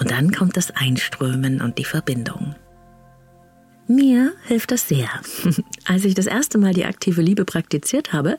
Und 0.00 0.10
dann 0.10 0.32
kommt 0.32 0.56
das 0.56 0.72
Einströmen 0.72 1.60
und 1.60 1.78
die 1.78 1.84
Verbindung. 1.84 2.56
Mir 3.86 4.32
hilft 4.46 4.70
das 4.70 4.88
sehr. 4.88 5.08
Als 5.84 6.04
ich 6.04 6.14
das 6.14 6.26
erste 6.26 6.58
Mal 6.58 6.72
die 6.72 6.86
aktive 6.86 7.20
Liebe 7.20 7.44
praktiziert 7.44 8.12
habe, 8.12 8.38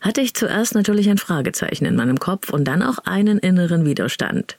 hatte 0.00 0.22
ich 0.22 0.34
zuerst 0.34 0.74
natürlich 0.74 1.08
ein 1.10 1.18
Fragezeichen 1.18 1.84
in 1.84 1.96
meinem 1.96 2.18
Kopf 2.18 2.50
und 2.50 2.64
dann 2.64 2.82
auch 2.82 2.98
einen 2.98 3.38
inneren 3.38 3.84
Widerstand. 3.84 4.58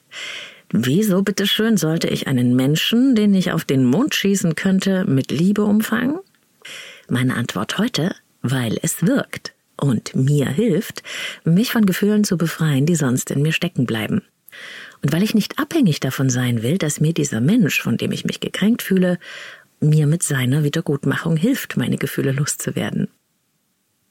Wieso 0.70 1.22
bitteschön 1.22 1.76
sollte 1.76 2.08
ich 2.08 2.26
einen 2.28 2.54
Menschen, 2.54 3.14
den 3.14 3.34
ich 3.34 3.52
auf 3.52 3.64
den 3.64 3.84
Mond 3.84 4.14
schießen 4.14 4.54
könnte, 4.54 5.04
mit 5.06 5.30
Liebe 5.30 5.64
umfangen? 5.64 6.18
Meine 7.08 7.34
Antwort 7.34 7.78
heute, 7.78 8.14
weil 8.42 8.78
es 8.82 9.04
wirkt 9.06 9.54
und 9.76 10.14
mir 10.14 10.48
hilft, 10.48 11.02
mich 11.44 11.72
von 11.72 11.86
Gefühlen 11.86 12.22
zu 12.22 12.36
befreien, 12.36 12.86
die 12.86 12.96
sonst 12.96 13.30
in 13.30 13.42
mir 13.42 13.52
stecken 13.52 13.86
bleiben. 13.86 14.22
Und 15.02 15.12
weil 15.12 15.22
ich 15.22 15.34
nicht 15.34 15.58
abhängig 15.58 16.00
davon 16.00 16.28
sein 16.28 16.62
will, 16.62 16.78
dass 16.78 17.00
mir 17.00 17.14
dieser 17.14 17.40
Mensch, 17.40 17.80
von 17.80 17.96
dem 17.96 18.12
ich 18.12 18.24
mich 18.24 18.40
gekränkt 18.40 18.82
fühle, 18.82 19.18
mir 19.80 20.06
mit 20.06 20.22
seiner 20.22 20.64
Wiedergutmachung 20.64 21.36
hilft, 21.36 21.76
meine 21.76 21.96
Gefühle 21.96 22.32
loszuwerden. 22.32 23.08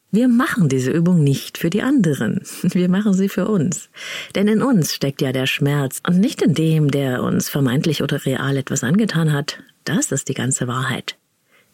Wir 0.10 0.30
machen 0.30 0.70
diese 0.70 0.92
Übung 0.92 1.24
nicht 1.24 1.58
für 1.58 1.70
die 1.70 1.82
anderen, 1.82 2.42
wir 2.62 2.90
machen 2.90 3.14
sie 3.14 3.30
für 3.30 3.48
uns. 3.48 3.90
Denn 4.36 4.48
in 4.48 4.62
uns 4.62 4.94
steckt 4.94 5.22
ja 5.22 5.32
der 5.32 5.48
Schmerz 5.48 6.02
und 6.08 6.20
nicht 6.20 6.42
in 6.42 6.54
dem, 6.54 6.92
der 6.92 7.24
uns 7.24 7.50
vermeintlich 7.50 8.02
oder 8.02 8.26
real 8.26 8.56
etwas 8.58 8.84
angetan 8.84 9.34
hat. 9.34 9.60
Das 9.84 10.12
ist 10.12 10.30
die 10.30 10.34
ganze 10.34 10.68
Wahrheit. 10.68 11.18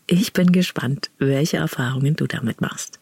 Ich 0.08 0.34
bin 0.34 0.52
gespannt, 0.52 1.12
welche 1.18 1.58
Erfahrungen 1.58 2.16
du 2.16 2.28
damit 2.28 2.60
machst. 2.60 3.00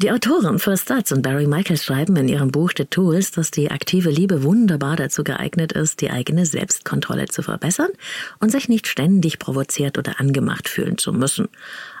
Die 0.00 0.12
Autoren 0.12 0.60
First 0.60 0.84
Starts 0.84 1.10
und 1.10 1.22
Barry 1.22 1.48
Michaels 1.48 1.84
schreiben 1.84 2.14
in 2.14 2.28
ihrem 2.28 2.52
Buch 2.52 2.70
The 2.76 2.84
Tools, 2.84 3.32
dass 3.32 3.50
die 3.50 3.72
aktive 3.72 4.10
Liebe 4.10 4.44
wunderbar 4.44 4.94
dazu 4.94 5.24
geeignet 5.24 5.72
ist, 5.72 6.00
die 6.00 6.12
eigene 6.12 6.46
Selbstkontrolle 6.46 7.26
zu 7.26 7.42
verbessern 7.42 7.90
und 8.38 8.52
sich 8.52 8.68
nicht 8.68 8.86
ständig 8.86 9.40
provoziert 9.40 9.98
oder 9.98 10.20
angemacht 10.20 10.68
fühlen 10.68 10.98
zu 10.98 11.12
müssen. 11.12 11.48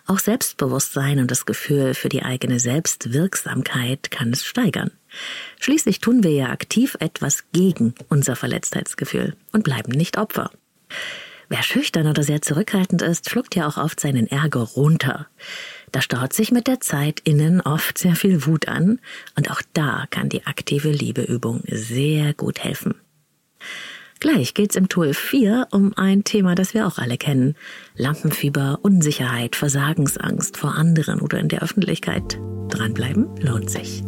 Auch 0.06 0.20
Selbstbewusstsein 0.20 1.18
und 1.18 1.32
das 1.32 1.44
Gefühl 1.44 1.92
für 1.94 2.08
die 2.08 2.22
eigene 2.22 2.60
Selbstwirksamkeit 2.60 4.12
kann 4.12 4.30
es 4.30 4.44
steigern. 4.44 4.92
Schließlich 5.58 5.98
tun 5.98 6.22
wir 6.22 6.30
ja 6.30 6.50
aktiv 6.50 6.96
etwas 7.00 7.50
gegen 7.50 7.94
unser 8.08 8.36
Verletztheitsgefühl 8.36 9.34
und 9.50 9.64
bleiben 9.64 9.90
nicht 9.90 10.18
Opfer. 10.18 10.52
Wer 11.48 11.62
schüchtern 11.62 12.06
oder 12.06 12.22
sehr 12.22 12.42
zurückhaltend 12.42 13.00
ist, 13.02 13.30
schluckt 13.30 13.56
ja 13.56 13.66
auch 13.66 13.78
oft 13.78 13.98
seinen 14.00 14.26
Ärger 14.26 14.60
runter. 14.60 15.28
Da 15.92 16.02
staut 16.02 16.34
sich 16.34 16.52
mit 16.52 16.66
der 16.66 16.80
Zeit 16.80 17.20
innen 17.20 17.62
oft 17.62 17.96
sehr 17.96 18.16
viel 18.16 18.44
Wut 18.44 18.68
an 18.68 19.00
und 19.36 19.50
auch 19.50 19.62
da 19.72 20.04
kann 20.10 20.28
die 20.28 20.46
aktive 20.46 20.90
Liebeübung 20.90 21.62
sehr 21.66 22.34
gut 22.34 22.62
helfen. 22.62 22.94
Gleich 24.20 24.52
geht's 24.52 24.76
im 24.76 24.88
Tool 24.88 25.14
4 25.14 25.68
um 25.70 25.96
ein 25.96 26.24
Thema, 26.24 26.54
das 26.54 26.74
wir 26.74 26.86
auch 26.86 26.98
alle 26.98 27.16
kennen. 27.16 27.54
Lampenfieber, 27.96 28.80
Unsicherheit, 28.82 29.54
Versagensangst 29.54 30.56
vor 30.56 30.74
anderen 30.74 31.20
oder 31.20 31.38
in 31.38 31.48
der 31.48 31.62
Öffentlichkeit. 31.62 32.38
Dranbleiben 32.68 33.36
lohnt 33.40 33.70
sich. 33.70 34.02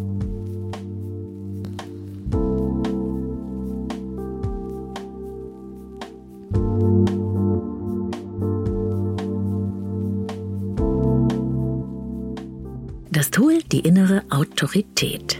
Das 13.20 13.30
Tool, 13.30 13.58
die 13.70 13.80
innere 13.80 14.22
Autorität. 14.30 15.36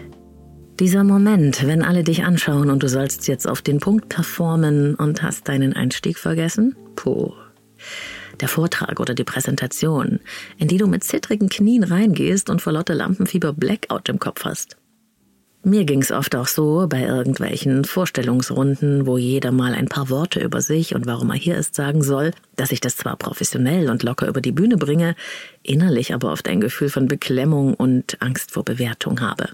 Dieser 0.79 1.03
Moment, 1.03 1.67
wenn 1.67 1.81
alle 1.81 2.05
dich 2.05 2.25
anschauen 2.25 2.69
und 2.69 2.83
du 2.83 2.91
sollst 2.91 3.27
jetzt 3.27 3.49
auf 3.49 3.63
den 3.63 3.81
Punkt 3.81 4.11
performen 4.11 4.97
und 4.97 5.23
hast 5.23 5.49
deinen 5.49 5.73
Einstieg 5.73 6.19
vergessen? 6.19 6.77
Puh. 6.95 7.33
Der 8.39 8.49
Vortrag 8.49 9.01
oder 9.01 9.15
die 9.15 9.25
Präsentation, 9.25 10.21
in 10.59 10.69
die 10.69 10.77
du 10.77 10.89
mit 10.89 11.05
zittrigen 11.05 11.49
Knien 11.49 11.83
reingehst 11.83 12.51
und 12.51 12.61
vor 12.61 12.75
lauter 12.75 12.95
Lampenfieber 12.95 13.55
Blackout 13.55 14.11
im 14.11 14.19
Kopf 14.19 14.45
hast. 14.45 14.77
Mir 15.63 15.85
ging's 15.85 16.11
oft 16.11 16.35
auch 16.37 16.47
so 16.47 16.87
bei 16.89 17.03
irgendwelchen 17.03 17.85
Vorstellungsrunden, 17.85 19.07
wo 19.07 19.19
jeder 19.19 19.53
mal 19.53 19.75
ein 19.75 19.89
paar 19.89 20.09
Worte 20.09 20.41
über 20.41 20.63
sich 20.63 20.95
und 20.95 21.05
warum 21.05 21.29
er 21.31 21.37
hier 21.37 21.57
ist 21.57 21.75
sagen 21.75 22.03
soll, 22.03 22.31
dass 22.57 22.73
ich 22.73 22.81
das 22.81 22.97
zwar 22.97 23.17
professionell 23.17 23.91
und 23.91 24.03
locker 24.03 24.27
über 24.27 24.41
die 24.41 24.53
Bühne 24.53 24.79
bringe, 24.79 25.15
innerlich 25.63 26.15
aber 26.15 26.33
oft 26.33 26.49
ein 26.49 26.63
Gefühl 26.63 26.89
von 26.89 27.09
Beklemmung 27.09 27.75
und 27.75 28.23
Angst 28.23 28.53
vor 28.53 28.65
Bewertung 28.65 29.21
habe. 29.21 29.51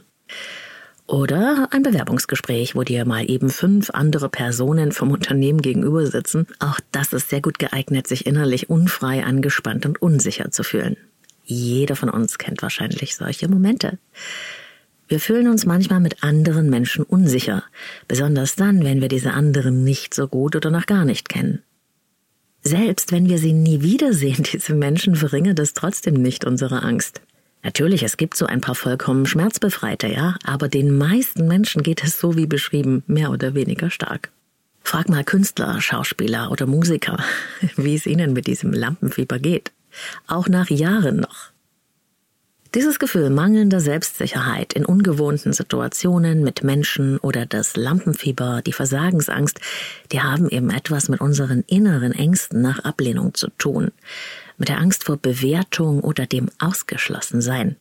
Oder 1.09 1.69
ein 1.73 1.83
Bewerbungsgespräch, 1.83 2.77
wo 2.77 2.83
dir 2.85 3.05
mal 3.05 3.29
eben 3.29 3.51
fünf 3.51 3.91
andere 3.91 4.29
Personen 4.29 4.93
vom 4.93 5.11
Unternehmen 5.11 5.61
gegenüber 5.61 6.07
sitzen. 6.07 6.47
Auch 6.61 6.79
das 6.93 7.13
ist 7.13 7.31
sehr 7.31 7.41
gut 7.41 7.59
geeignet, 7.59 8.07
sich 8.07 8.27
innerlich 8.27 8.71
unfrei, 8.71 9.25
angespannt 9.25 9.87
und 9.87 10.01
unsicher 10.01 10.53
zu 10.53 10.63
fühlen. 10.63 10.97
Jeder 11.45 11.97
von 11.97 12.11
uns 12.11 12.39
kennt 12.39 12.63
wahrscheinlich 12.63 13.17
solche 13.17 13.49
Momente. 13.49 13.99
Wir 15.09 15.21
fühlen 15.21 15.49
uns 15.49 15.67
manchmal 15.67 16.01
mit 16.01 16.23
anderen 16.25 16.69
Menschen 16.69 17.05
unsicher, 17.05 17.63
besonders 18.09 18.57
dann, 18.57 18.85
wenn 18.85 19.01
wir 19.01 19.09
diese 19.09 19.33
anderen 19.33 19.85
nicht 19.85 20.15
so 20.15 20.27
gut 20.27 20.57
oder 20.57 20.71
noch 20.71 20.87
gar 20.87 21.05
nicht 21.05 21.29
kennen. 21.29 21.63
Selbst 22.63 23.13
wenn 23.13 23.29
wir 23.29 23.39
sie 23.39 23.53
nie 23.53 23.83
wiedersehen, 23.83 24.43
diese 24.53 24.75
Menschen, 24.75 25.15
verringert 25.15 25.59
es 25.61 25.75
trotzdem 25.75 26.15
nicht 26.15 26.45
unsere 26.45 26.83
Angst. 26.83 27.21
Natürlich, 27.63 28.03
es 28.03 28.17
gibt 28.17 28.37
so 28.37 28.47
ein 28.47 28.61
paar 28.61 28.75
vollkommen 28.75 29.27
Schmerzbefreite, 29.27 30.09
ja, 30.09 30.37
aber 30.45 30.69
den 30.69 30.97
meisten 30.97 31.47
Menschen 31.49 31.83
geht 31.83 32.03
es 32.03 32.19
so 32.19 32.37
wie 32.37 32.47
beschrieben, 32.47 33.03
mehr 33.07 33.31
oder 33.31 33.55
weniger 33.55 33.91
stark. 33.91 34.31
Frag 34.83 35.09
mal 35.09 35.25
Künstler, 35.25 35.81
Schauspieler 35.81 36.51
oder 36.51 36.67
Musiker, 36.67 37.19
wie 37.77 37.95
es 37.95 38.07
ihnen 38.07 38.33
mit 38.33 38.47
diesem 38.47 38.73
Lampenfieber 38.73 39.39
geht. 39.39 39.73
Auch 40.27 40.49
nach 40.49 40.71
Jahren 40.71 41.17
noch. 41.17 41.51
Dieses 42.77 42.99
Gefühl 42.99 43.31
mangelnder 43.31 43.81
Selbstsicherheit 43.81 44.75
in 44.75 44.85
ungewohnten 44.85 45.55
Situationen 45.55 46.43
mit 46.43 46.63
Menschen 46.63 47.17
oder 47.17 47.47
das 47.47 47.75
Lampenfieber, 47.75 48.61
die 48.61 48.75
Versagensangst, 48.75 49.59
die 50.13 50.21
haben 50.21 50.51
eben 50.51 50.69
etwas 50.69 51.09
mit 51.09 51.23
unseren 51.23 51.65
inneren 51.67 52.13
Ängsten 52.13 52.61
nach 52.61 52.81
Ablehnung 52.81 53.33
zu 53.33 53.49
tun, 53.57 53.93
mit 54.59 54.69
der 54.69 54.79
Angst 54.79 55.05
vor 55.05 55.17
Bewertung 55.17 56.03
oder 56.03 56.27
dem 56.27 56.51
Ausgeschlossensein. 56.59 57.77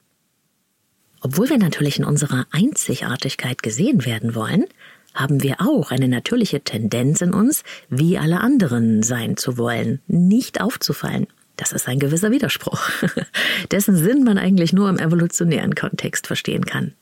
Obwohl 1.19 1.49
wir 1.49 1.57
natürlich 1.57 1.99
in 1.99 2.05
unserer 2.05 2.47
Einzigartigkeit 2.51 3.61
gesehen 3.61 4.05
werden 4.05 4.33
wollen, 4.33 4.63
haben 5.13 5.43
wir 5.43 5.59
auch 5.59 5.91
eine 5.91 6.07
natürliche 6.07 6.61
Tendenz 6.61 7.19
in 7.19 7.33
uns, 7.33 7.65
wie 7.89 8.17
alle 8.17 8.39
anderen 8.39 9.03
sein 9.03 9.35
zu 9.35 9.57
wollen, 9.57 9.99
nicht 10.07 10.61
aufzufallen. 10.61 11.27
Das 11.57 11.71
ist 11.71 11.87
ein 11.87 11.99
gewisser 11.99 12.31
Widerspruch, 12.31 12.81
dessen 13.71 13.95
Sinn 13.95 14.23
man 14.23 14.37
eigentlich 14.37 14.73
nur 14.73 14.89
im 14.89 14.99
evolutionären 14.99 15.75
Kontext 15.75 16.27
verstehen 16.27 16.65
kann. 16.65 16.93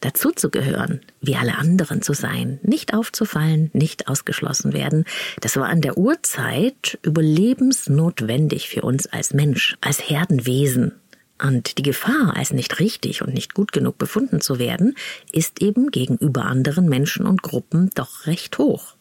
Dazu 0.00 0.30
zu 0.30 0.50
gehören, 0.50 1.00
wie 1.20 1.36
alle 1.36 1.56
anderen 1.56 2.02
zu 2.02 2.12
sein, 2.12 2.60
nicht 2.62 2.92
aufzufallen, 2.94 3.70
nicht 3.72 4.08
ausgeschlossen 4.08 4.72
werden, 4.72 5.04
das 5.40 5.56
war 5.56 5.68
an 5.68 5.80
der 5.80 5.96
Urzeit 5.96 6.98
überlebensnotwendig 7.02 8.68
für 8.68 8.82
uns 8.82 9.06
als 9.06 9.32
Mensch, 9.32 9.76
als 9.80 10.08
Herdenwesen. 10.08 10.92
Und 11.42 11.78
die 11.78 11.82
Gefahr, 11.82 12.34
als 12.36 12.52
nicht 12.52 12.78
richtig 12.78 13.22
und 13.22 13.34
nicht 13.34 13.54
gut 13.54 13.72
genug 13.72 13.98
befunden 13.98 14.40
zu 14.40 14.58
werden, 14.58 14.96
ist 15.32 15.62
eben 15.62 15.90
gegenüber 15.90 16.44
anderen 16.44 16.88
Menschen 16.88 17.26
und 17.26 17.42
Gruppen 17.42 17.90
doch 17.94 18.26
recht 18.26 18.56
hoch. 18.58 18.95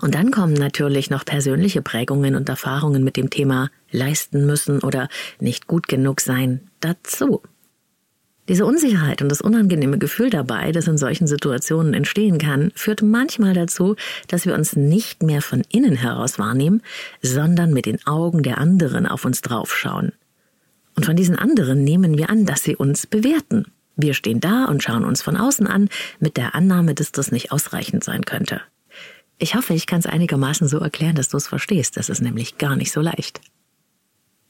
Und 0.00 0.14
dann 0.14 0.30
kommen 0.30 0.54
natürlich 0.54 1.10
noch 1.10 1.24
persönliche 1.24 1.82
Prägungen 1.82 2.34
und 2.34 2.48
Erfahrungen 2.48 3.04
mit 3.04 3.16
dem 3.16 3.30
Thema 3.30 3.70
leisten 3.90 4.46
müssen 4.46 4.80
oder 4.80 5.08
nicht 5.40 5.66
gut 5.66 5.88
genug 5.88 6.20
sein 6.20 6.68
dazu. 6.80 7.42
Diese 8.48 8.66
Unsicherheit 8.66 9.22
und 9.22 9.28
das 9.28 9.40
unangenehme 9.40 9.98
Gefühl 9.98 10.28
dabei, 10.28 10.72
das 10.72 10.88
in 10.88 10.98
solchen 10.98 11.28
Situationen 11.28 11.94
entstehen 11.94 12.38
kann, 12.38 12.72
führt 12.74 13.00
manchmal 13.00 13.54
dazu, 13.54 13.94
dass 14.26 14.46
wir 14.46 14.54
uns 14.54 14.74
nicht 14.74 15.22
mehr 15.22 15.42
von 15.42 15.62
innen 15.68 15.94
heraus 15.94 16.40
wahrnehmen, 16.40 16.82
sondern 17.22 17.72
mit 17.72 17.86
den 17.86 18.04
Augen 18.04 18.42
der 18.42 18.58
anderen 18.58 19.06
auf 19.06 19.24
uns 19.24 19.42
draufschauen. 19.42 20.12
Und 20.96 21.06
von 21.06 21.14
diesen 21.14 21.38
anderen 21.38 21.84
nehmen 21.84 22.18
wir 22.18 22.30
an, 22.30 22.44
dass 22.44 22.64
sie 22.64 22.74
uns 22.74 23.06
bewerten. 23.06 23.66
Wir 23.96 24.12
stehen 24.12 24.40
da 24.40 24.64
und 24.64 24.82
schauen 24.82 25.04
uns 25.04 25.22
von 25.22 25.36
außen 25.36 25.66
an 25.68 25.88
mit 26.18 26.36
der 26.36 26.54
Annahme, 26.56 26.94
dass 26.94 27.12
das 27.12 27.30
nicht 27.30 27.52
ausreichend 27.52 28.02
sein 28.02 28.24
könnte. 28.24 28.60
Ich 29.42 29.56
hoffe, 29.56 29.74
ich 29.74 29.88
kann 29.88 29.98
es 29.98 30.06
einigermaßen 30.06 30.68
so 30.68 30.78
erklären, 30.78 31.16
dass 31.16 31.28
du 31.28 31.36
es 31.36 31.48
verstehst. 31.48 31.96
Das 31.96 32.08
ist 32.08 32.22
nämlich 32.22 32.58
gar 32.58 32.76
nicht 32.76 32.92
so 32.92 33.00
leicht. 33.00 33.40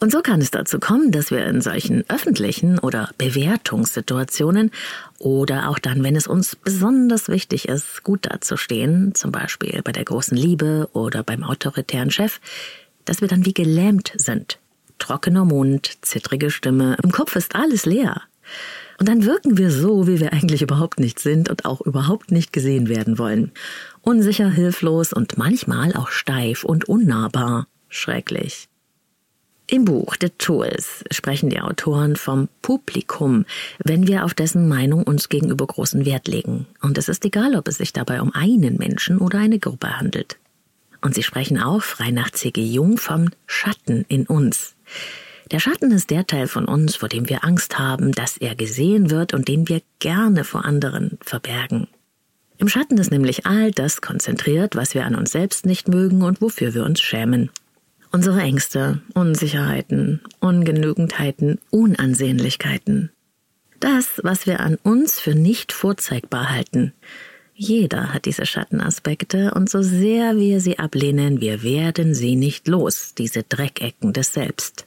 Und 0.00 0.12
so 0.12 0.20
kann 0.20 0.42
es 0.42 0.50
dazu 0.50 0.78
kommen, 0.78 1.12
dass 1.12 1.30
wir 1.30 1.46
in 1.46 1.62
solchen 1.62 2.04
öffentlichen 2.10 2.78
oder 2.78 3.08
Bewertungssituationen 3.16 4.70
oder 5.18 5.70
auch 5.70 5.78
dann, 5.78 6.04
wenn 6.04 6.14
es 6.14 6.26
uns 6.26 6.56
besonders 6.56 7.30
wichtig 7.30 7.70
ist, 7.70 8.02
gut 8.02 8.26
dazustehen, 8.26 9.14
zum 9.14 9.32
Beispiel 9.32 9.80
bei 9.82 9.92
der 9.92 10.04
großen 10.04 10.36
Liebe 10.36 10.90
oder 10.92 11.22
beim 11.22 11.42
autoritären 11.42 12.10
Chef, 12.10 12.38
dass 13.06 13.22
wir 13.22 13.28
dann 13.28 13.46
wie 13.46 13.54
gelähmt 13.54 14.12
sind. 14.16 14.58
Trockener 14.98 15.46
Mund, 15.46 15.96
zittrige 16.02 16.50
Stimme, 16.50 16.98
im 17.02 17.12
Kopf 17.12 17.34
ist 17.34 17.54
alles 17.54 17.86
leer. 17.86 18.20
Und 18.98 19.08
dann 19.08 19.24
wirken 19.24 19.56
wir 19.56 19.70
so, 19.70 20.06
wie 20.06 20.20
wir 20.20 20.32
eigentlich 20.32 20.62
überhaupt 20.62 21.00
nicht 21.00 21.18
sind 21.18 21.48
und 21.48 21.64
auch 21.64 21.80
überhaupt 21.80 22.30
nicht 22.30 22.52
gesehen 22.52 22.88
werden 22.88 23.18
wollen. 23.18 23.52
Unsicher, 24.02 24.50
hilflos 24.50 25.12
und 25.12 25.38
manchmal 25.38 25.94
auch 25.94 26.10
steif 26.10 26.64
und 26.64 26.88
unnahbar. 26.88 27.68
Schrecklich. 27.88 28.68
Im 29.68 29.84
Buch 29.84 30.16
The 30.20 30.28
Tools 30.30 31.04
sprechen 31.12 31.50
die 31.50 31.60
Autoren 31.60 32.16
vom 32.16 32.48
Publikum, 32.62 33.46
wenn 33.78 34.08
wir 34.08 34.24
auf 34.24 34.34
dessen 34.34 34.68
Meinung 34.68 35.04
uns 35.04 35.28
gegenüber 35.28 35.66
großen 35.66 36.04
Wert 36.04 36.26
legen. 36.26 36.66
Und 36.80 36.98
es 36.98 37.08
ist 37.08 37.24
egal, 37.24 37.54
ob 37.54 37.68
es 37.68 37.78
sich 37.78 37.92
dabei 37.92 38.20
um 38.20 38.34
einen 38.34 38.76
Menschen 38.76 39.18
oder 39.18 39.38
eine 39.38 39.60
Gruppe 39.60 39.96
handelt. 39.98 40.36
Und 41.00 41.14
sie 41.14 41.22
sprechen 41.22 41.58
auch 41.58 41.82
frei 41.82 42.10
nach 42.10 42.30
C.G. 42.30 42.60
Jung 42.60 42.98
vom 42.98 43.30
Schatten 43.46 44.04
in 44.08 44.26
uns. 44.26 44.74
Der 45.52 45.60
Schatten 45.60 45.92
ist 45.92 46.10
der 46.10 46.26
Teil 46.26 46.48
von 46.48 46.64
uns, 46.64 46.96
vor 46.96 47.08
dem 47.08 47.28
wir 47.28 47.44
Angst 47.44 47.78
haben, 47.78 48.10
dass 48.12 48.36
er 48.36 48.56
gesehen 48.56 49.10
wird 49.10 49.32
und 49.32 49.46
den 49.46 49.68
wir 49.68 49.80
gerne 50.00 50.42
vor 50.42 50.64
anderen 50.64 51.18
verbergen. 51.22 51.86
Im 52.62 52.68
Schatten 52.68 52.96
ist 52.96 53.10
nämlich 53.10 53.44
all 53.44 53.72
das 53.72 54.00
konzentriert, 54.02 54.76
was 54.76 54.94
wir 54.94 55.04
an 55.04 55.16
uns 55.16 55.32
selbst 55.32 55.66
nicht 55.66 55.88
mögen 55.88 56.22
und 56.22 56.40
wofür 56.40 56.74
wir 56.74 56.84
uns 56.84 57.00
schämen. 57.00 57.50
Unsere 58.12 58.40
Ängste, 58.40 59.02
Unsicherheiten, 59.14 60.20
Ungenügendheiten, 60.38 61.58
Unansehnlichkeiten. 61.70 63.10
Das, 63.80 64.20
was 64.22 64.46
wir 64.46 64.60
an 64.60 64.78
uns 64.84 65.18
für 65.18 65.34
nicht 65.34 65.72
vorzeigbar 65.72 66.50
halten. 66.50 66.92
Jeder 67.52 68.14
hat 68.14 68.26
diese 68.26 68.46
Schattenaspekte 68.46 69.54
und 69.54 69.68
so 69.68 69.82
sehr 69.82 70.36
wir 70.36 70.60
sie 70.60 70.78
ablehnen, 70.78 71.40
wir 71.40 71.64
werden 71.64 72.14
sie 72.14 72.36
nicht 72.36 72.68
los, 72.68 73.14
diese 73.18 73.42
Dreckecken 73.42 74.12
des 74.12 74.34
Selbst. 74.34 74.86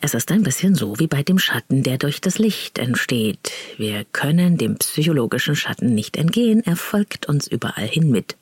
Es 0.00 0.14
ist 0.14 0.30
ein 0.30 0.44
bisschen 0.44 0.76
so 0.76 0.98
wie 1.00 1.08
bei 1.08 1.22
dem 1.24 1.38
Schatten, 1.38 1.82
der 1.82 1.98
durch 1.98 2.20
das 2.20 2.38
Licht 2.38 2.78
entsteht. 2.78 3.50
Wir 3.78 4.04
können 4.04 4.56
dem 4.56 4.76
psychologischen 4.76 5.56
Schatten 5.56 5.94
nicht 5.94 6.16
entgehen, 6.16 6.62
er 6.64 6.76
folgt 6.76 7.26
uns 7.26 7.48
überall 7.48 7.86
hin 7.86 8.10
mit. 8.10 8.36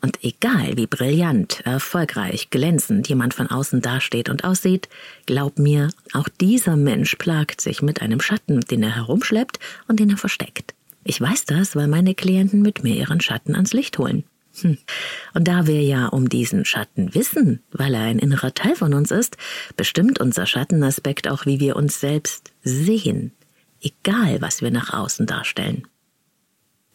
Und 0.00 0.22
egal 0.24 0.76
wie 0.76 0.86
brillant, 0.86 1.60
erfolgreich, 1.64 2.50
glänzend 2.50 3.08
jemand 3.08 3.34
von 3.34 3.46
außen 3.46 3.80
dasteht 3.82 4.28
und 4.28 4.44
aussieht, 4.44 4.88
glaub 5.26 5.58
mir, 5.58 5.90
auch 6.12 6.28
dieser 6.28 6.76
Mensch 6.76 7.14
plagt 7.16 7.60
sich 7.60 7.82
mit 7.82 8.02
einem 8.02 8.20
Schatten, 8.20 8.60
den 8.62 8.82
er 8.82 8.96
herumschleppt 8.96 9.60
und 9.86 10.00
den 10.00 10.10
er 10.10 10.16
versteckt. 10.16 10.74
Ich 11.04 11.20
weiß 11.20 11.44
das, 11.44 11.76
weil 11.76 11.86
meine 11.86 12.16
Klienten 12.16 12.62
mit 12.62 12.82
mir 12.82 12.96
ihren 12.96 13.20
Schatten 13.20 13.54
ans 13.54 13.72
Licht 13.72 13.96
holen. 13.98 14.24
Und 14.64 15.48
da 15.48 15.66
wir 15.66 15.82
ja 15.82 16.06
um 16.06 16.28
diesen 16.28 16.64
Schatten 16.64 17.14
wissen, 17.14 17.62
weil 17.72 17.94
er 17.94 18.02
ein 18.02 18.18
innerer 18.18 18.54
Teil 18.54 18.76
von 18.76 18.94
uns 18.94 19.10
ist, 19.10 19.36
bestimmt 19.76 20.20
unser 20.20 20.46
Schattenaspekt 20.46 21.28
auch, 21.28 21.46
wie 21.46 21.60
wir 21.60 21.76
uns 21.76 22.00
selbst 22.00 22.52
sehen, 22.62 23.32
egal 23.80 24.40
was 24.40 24.62
wir 24.62 24.70
nach 24.70 24.92
außen 24.92 25.26
darstellen. 25.26 25.86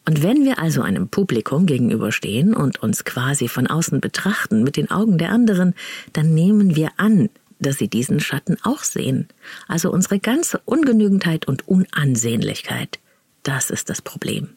Und 0.04 0.22
wenn 0.22 0.44
wir 0.44 0.58
also 0.58 0.82
einem 0.82 1.08
Publikum 1.08 1.66
gegenüberstehen 1.66 2.54
und 2.54 2.82
uns 2.82 3.04
quasi 3.04 3.46
von 3.46 3.68
außen 3.68 4.00
betrachten 4.00 4.64
mit 4.64 4.76
den 4.76 4.90
Augen 4.90 5.16
der 5.16 5.30
anderen, 5.30 5.74
dann 6.12 6.34
nehmen 6.34 6.74
wir 6.74 6.90
an, 6.96 7.28
dass 7.60 7.78
sie 7.78 7.88
diesen 7.88 8.18
Schatten 8.18 8.56
auch 8.64 8.82
sehen, 8.82 9.28
also 9.68 9.92
unsere 9.92 10.18
ganze 10.18 10.60
Ungenügendheit 10.64 11.46
und 11.46 11.68
Unansehnlichkeit. 11.68 12.98
Das 13.44 13.70
ist 13.70 13.88
das 13.88 14.02
Problem. 14.02 14.56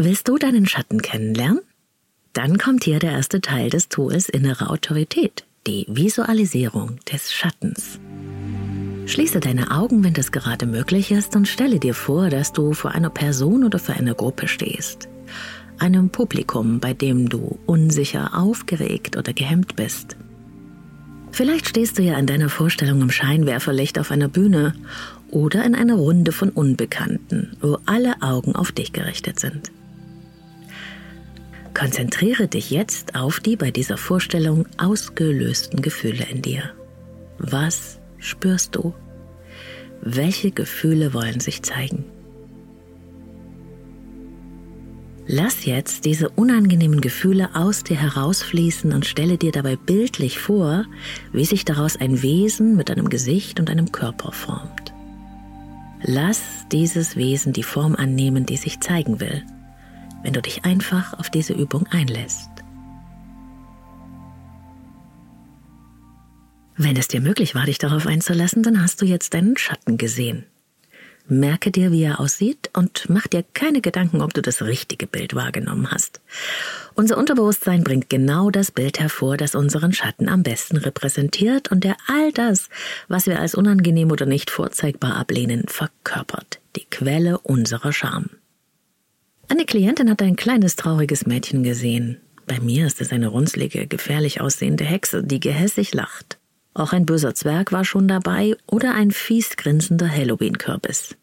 Willst 0.00 0.28
du 0.28 0.38
deinen 0.38 0.64
Schatten 0.64 1.02
kennenlernen? 1.02 1.58
Dann 2.32 2.56
kommt 2.56 2.84
hier 2.84 3.00
der 3.00 3.10
erste 3.10 3.40
Teil 3.40 3.68
des 3.68 3.88
Tools 3.88 4.28
Innere 4.28 4.70
Autorität, 4.70 5.44
die 5.66 5.86
Visualisierung 5.88 7.00
des 7.12 7.32
Schattens. 7.32 7.98
Schließe 9.06 9.40
deine 9.40 9.72
Augen, 9.72 10.04
wenn 10.04 10.14
das 10.14 10.30
gerade 10.30 10.66
möglich 10.66 11.10
ist, 11.10 11.34
und 11.34 11.48
stelle 11.48 11.80
dir 11.80 11.94
vor, 11.94 12.30
dass 12.30 12.52
du 12.52 12.74
vor 12.74 12.92
einer 12.92 13.10
Person 13.10 13.64
oder 13.64 13.80
vor 13.80 13.96
einer 13.96 14.14
Gruppe 14.14 14.46
stehst. 14.46 15.08
Einem 15.80 16.10
Publikum, 16.10 16.78
bei 16.78 16.94
dem 16.94 17.28
du 17.28 17.58
unsicher, 17.66 18.38
aufgeregt 18.38 19.16
oder 19.16 19.32
gehemmt 19.32 19.74
bist. 19.74 20.16
Vielleicht 21.32 21.68
stehst 21.70 21.98
du 21.98 22.02
ja 22.02 22.16
in 22.16 22.26
deiner 22.26 22.50
Vorstellung 22.50 23.02
im 23.02 23.10
Scheinwerferlicht 23.10 23.98
auf 23.98 24.12
einer 24.12 24.28
Bühne 24.28 24.74
oder 25.32 25.64
in 25.64 25.74
einer 25.74 25.96
Runde 25.96 26.30
von 26.30 26.50
Unbekannten, 26.50 27.56
wo 27.60 27.78
alle 27.84 28.22
Augen 28.22 28.54
auf 28.54 28.70
dich 28.70 28.92
gerichtet 28.92 29.40
sind. 29.40 29.72
Konzentriere 31.78 32.48
dich 32.48 32.72
jetzt 32.72 33.14
auf 33.14 33.38
die 33.38 33.54
bei 33.54 33.70
dieser 33.70 33.96
Vorstellung 33.96 34.66
ausgelösten 34.78 35.80
Gefühle 35.80 36.26
in 36.28 36.42
dir. 36.42 36.72
Was 37.38 38.00
spürst 38.18 38.74
du? 38.74 38.94
Welche 40.02 40.50
Gefühle 40.50 41.14
wollen 41.14 41.38
sich 41.38 41.62
zeigen? 41.62 42.04
Lass 45.28 45.66
jetzt 45.66 46.04
diese 46.04 46.30
unangenehmen 46.30 47.00
Gefühle 47.00 47.50
aus 47.54 47.84
dir 47.84 47.96
herausfließen 47.96 48.92
und 48.92 49.06
stelle 49.06 49.38
dir 49.38 49.52
dabei 49.52 49.76
bildlich 49.76 50.40
vor, 50.40 50.84
wie 51.32 51.44
sich 51.44 51.64
daraus 51.64 51.96
ein 51.96 52.22
Wesen 52.22 52.74
mit 52.74 52.90
einem 52.90 53.08
Gesicht 53.08 53.60
und 53.60 53.70
einem 53.70 53.92
Körper 53.92 54.32
formt. 54.32 54.92
Lass 56.02 56.42
dieses 56.72 57.14
Wesen 57.14 57.52
die 57.52 57.62
Form 57.62 57.94
annehmen, 57.94 58.46
die 58.46 58.56
sich 58.56 58.80
zeigen 58.80 59.20
will 59.20 59.44
wenn 60.22 60.32
du 60.32 60.42
dich 60.42 60.64
einfach 60.64 61.18
auf 61.18 61.30
diese 61.30 61.52
Übung 61.52 61.86
einlässt. 61.88 62.50
Wenn 66.76 66.96
es 66.96 67.08
dir 67.08 67.20
möglich 67.20 67.56
war, 67.56 67.66
dich 67.66 67.78
darauf 67.78 68.06
einzulassen, 68.06 68.62
dann 68.62 68.80
hast 68.80 69.02
du 69.02 69.04
jetzt 69.04 69.34
deinen 69.34 69.56
Schatten 69.56 69.98
gesehen. 69.98 70.44
Merke 71.30 71.70
dir, 71.70 71.92
wie 71.92 72.04
er 72.04 72.20
aussieht 72.20 72.70
und 72.72 73.10
mach 73.10 73.26
dir 73.26 73.44
keine 73.52 73.82
Gedanken, 73.82 74.22
ob 74.22 74.32
du 74.32 74.40
das 74.40 74.62
richtige 74.62 75.06
Bild 75.06 75.34
wahrgenommen 75.34 75.90
hast. 75.90 76.22
Unser 76.94 77.18
Unterbewusstsein 77.18 77.84
bringt 77.84 78.08
genau 78.08 78.50
das 78.50 78.70
Bild 78.70 78.98
hervor, 78.98 79.36
das 79.36 79.54
unseren 79.54 79.92
Schatten 79.92 80.28
am 80.28 80.42
besten 80.42 80.78
repräsentiert 80.78 81.70
und 81.70 81.84
der 81.84 81.96
all 82.06 82.32
das, 82.32 82.70
was 83.08 83.26
wir 83.26 83.40
als 83.40 83.54
unangenehm 83.54 84.10
oder 84.10 84.24
nicht 84.24 84.50
vorzeigbar 84.50 85.16
ablehnen, 85.16 85.64
verkörpert. 85.68 86.60
Die 86.76 86.86
Quelle 86.88 87.38
unserer 87.40 87.92
Scham. 87.92 88.30
Eine 89.50 89.64
Klientin 89.64 90.10
hat 90.10 90.20
ein 90.20 90.36
kleines 90.36 90.76
trauriges 90.76 91.26
Mädchen 91.26 91.62
gesehen. 91.62 92.20
Bei 92.46 92.60
mir 92.60 92.86
ist 92.86 93.00
es 93.00 93.12
eine 93.12 93.28
runzlige, 93.28 93.86
gefährlich 93.86 94.42
aussehende 94.42 94.84
Hexe, 94.84 95.24
die 95.24 95.40
gehässig 95.40 95.94
lacht. 95.94 96.38
Auch 96.74 96.92
ein 96.92 97.06
böser 97.06 97.34
Zwerg 97.34 97.72
war 97.72 97.84
schon 97.84 98.08
dabei 98.08 98.56
oder 98.66 98.94
ein 98.94 99.10
fies 99.10 99.56
grinsender 99.56 100.08
Halloween-Kürbis. 100.08 101.16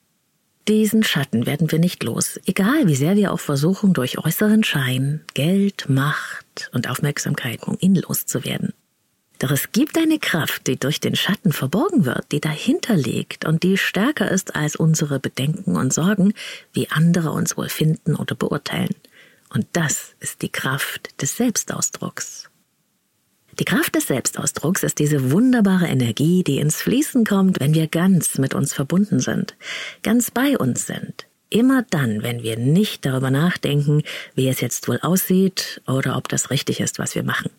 Diesen 0.67 1.03
Schatten 1.03 1.45
werden 1.45 1.71
wir 1.71 1.77
nicht 1.77 2.03
los, 2.03 2.39
egal 2.47 2.87
wie 2.87 2.95
sehr 2.95 3.15
wir 3.15 3.31
auch 3.31 3.39
versuchen, 3.39 3.93
durch 3.93 4.17
äußeren 4.17 4.63
Schein, 4.63 5.21
Geld, 5.35 5.87
Macht 5.87 6.71
und 6.73 6.89
Aufmerksamkeit 6.89 7.61
um 7.63 7.77
ihn 7.79 7.93
loszuwerden. 7.93 8.73
Doch 9.39 9.51
es 9.51 9.71
gibt 9.71 9.97
eine 9.97 10.19
Kraft, 10.19 10.67
die 10.67 10.77
durch 10.77 10.99
den 10.99 11.15
Schatten 11.15 11.51
verborgen 11.51 12.05
wird, 12.05 12.31
die 12.31 12.39
dahinter 12.39 12.95
liegt 12.95 13.45
und 13.45 13.63
die 13.63 13.77
stärker 13.77 14.31
ist 14.31 14.55
als 14.55 14.75
unsere 14.75 15.19
Bedenken 15.19 15.75
und 15.75 15.93
Sorgen, 15.93 16.33
wie 16.73 16.89
andere 16.89 17.31
uns 17.31 17.57
wohl 17.57 17.69
finden 17.69 18.15
oder 18.15 18.35
beurteilen. 18.35 18.95
Und 19.53 19.67
das 19.73 20.15
ist 20.19 20.41
die 20.41 20.49
Kraft 20.49 21.21
des 21.21 21.37
Selbstausdrucks. 21.37 22.49
Die 23.59 23.65
Kraft 23.65 23.95
des 23.95 24.07
Selbstausdrucks 24.07 24.83
ist 24.83 24.99
diese 24.99 25.31
wunderbare 25.31 25.87
Energie, 25.87 26.43
die 26.43 26.59
ins 26.59 26.81
Fließen 26.81 27.23
kommt, 27.25 27.59
wenn 27.61 27.73
wir 27.73 27.87
ganz 27.87 28.37
mit 28.37 28.53
uns 28.53 28.73
verbunden 28.73 29.19
sind, 29.19 29.55
ganz 30.03 30.29
bei 30.29 30.57
uns 30.57 30.87
sind. 30.87 31.25
Immer 31.49 31.83
dann, 31.89 32.23
wenn 32.23 32.41
wir 32.43 32.57
nicht 32.57 33.05
darüber 33.05 33.29
nachdenken, 33.29 34.01
wie 34.33 34.49
es 34.49 34.61
jetzt 34.61 34.87
wohl 34.87 34.99
aussieht 35.01 35.81
oder 35.87 36.17
ob 36.17 36.27
das 36.27 36.49
richtig 36.49 36.79
ist, 36.79 36.97
was 36.97 37.13
wir 37.15 37.23
machen. 37.23 37.51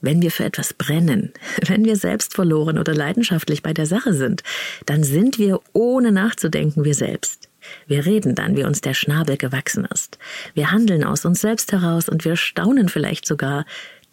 Wenn 0.00 0.22
wir 0.22 0.30
für 0.30 0.44
etwas 0.44 0.74
brennen, 0.74 1.32
wenn 1.66 1.84
wir 1.84 1.96
selbst 1.96 2.34
verloren 2.34 2.78
oder 2.78 2.94
leidenschaftlich 2.94 3.62
bei 3.62 3.72
der 3.72 3.86
Sache 3.86 4.14
sind, 4.14 4.42
dann 4.86 5.02
sind 5.02 5.38
wir 5.38 5.60
ohne 5.72 6.12
nachzudenken 6.12 6.84
wir 6.84 6.94
selbst. 6.94 7.48
Wir 7.88 8.06
reden 8.06 8.36
dann, 8.36 8.56
wie 8.56 8.64
uns 8.64 8.80
der 8.80 8.94
Schnabel 8.94 9.36
gewachsen 9.36 9.86
ist. 9.86 10.18
Wir 10.54 10.70
handeln 10.70 11.02
aus 11.02 11.24
uns 11.24 11.40
selbst 11.40 11.72
heraus 11.72 12.08
und 12.08 12.24
wir 12.24 12.36
staunen 12.36 12.88
vielleicht 12.88 13.26
sogar, 13.26 13.64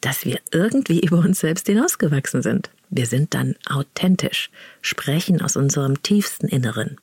dass 0.01 0.25
wir 0.25 0.39
irgendwie 0.51 0.99
über 1.05 1.19
uns 1.19 1.39
selbst 1.39 1.67
hinausgewachsen 1.67 2.41
sind. 2.41 2.71
Wir 2.89 3.05
sind 3.05 3.33
dann 3.33 3.55
authentisch, 3.65 4.49
sprechen 4.81 5.41
aus 5.41 5.55
unserem 5.55 6.01
tiefsten 6.03 6.47
Inneren. 6.47 6.97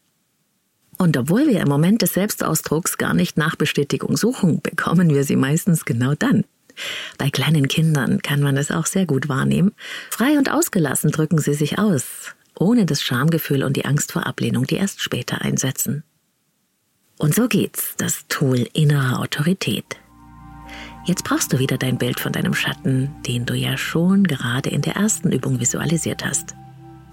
Und 1.00 1.16
obwohl 1.16 1.48
wir 1.48 1.60
im 1.60 1.68
Moment 1.68 2.02
des 2.02 2.12
Selbstausdrucks 2.12 2.98
gar 2.98 3.14
nicht 3.14 3.38
nach 3.38 3.56
Bestätigung 3.56 4.18
suchen, 4.18 4.60
bekommen 4.60 5.08
wir 5.14 5.24
sie 5.24 5.34
meistens 5.34 5.86
genau 5.86 6.12
dann. 6.14 6.44
Bei 7.16 7.30
kleinen 7.30 7.68
Kindern 7.68 8.20
kann 8.20 8.42
man 8.42 8.58
es 8.58 8.70
auch 8.70 8.84
sehr 8.84 9.06
gut 9.06 9.26
wahrnehmen. 9.26 9.72
Frei 10.10 10.36
und 10.36 10.52
ausgelassen 10.52 11.10
drücken 11.10 11.38
sie 11.38 11.54
sich 11.54 11.78
aus, 11.78 12.04
ohne 12.54 12.84
das 12.84 13.02
Schamgefühl 13.02 13.62
und 13.62 13.78
die 13.78 13.86
Angst 13.86 14.12
vor 14.12 14.26
Ablehnung, 14.26 14.66
die 14.66 14.74
erst 14.74 15.00
später 15.00 15.40
einsetzen. 15.40 16.04
Und 17.16 17.34
so 17.34 17.48
geht's, 17.48 17.94
das 17.96 18.26
Tool 18.28 18.68
innere 18.74 19.20
Autorität. 19.20 19.96
Jetzt 21.06 21.24
brauchst 21.24 21.50
du 21.50 21.58
wieder 21.58 21.78
dein 21.78 21.96
Bild 21.96 22.20
von 22.20 22.32
deinem 22.32 22.52
Schatten, 22.52 23.10
den 23.26 23.46
du 23.46 23.54
ja 23.54 23.78
schon 23.78 24.24
gerade 24.24 24.68
in 24.68 24.82
der 24.82 24.96
ersten 24.96 25.32
Übung 25.32 25.60
visualisiert 25.60 26.26
hast. 26.26 26.54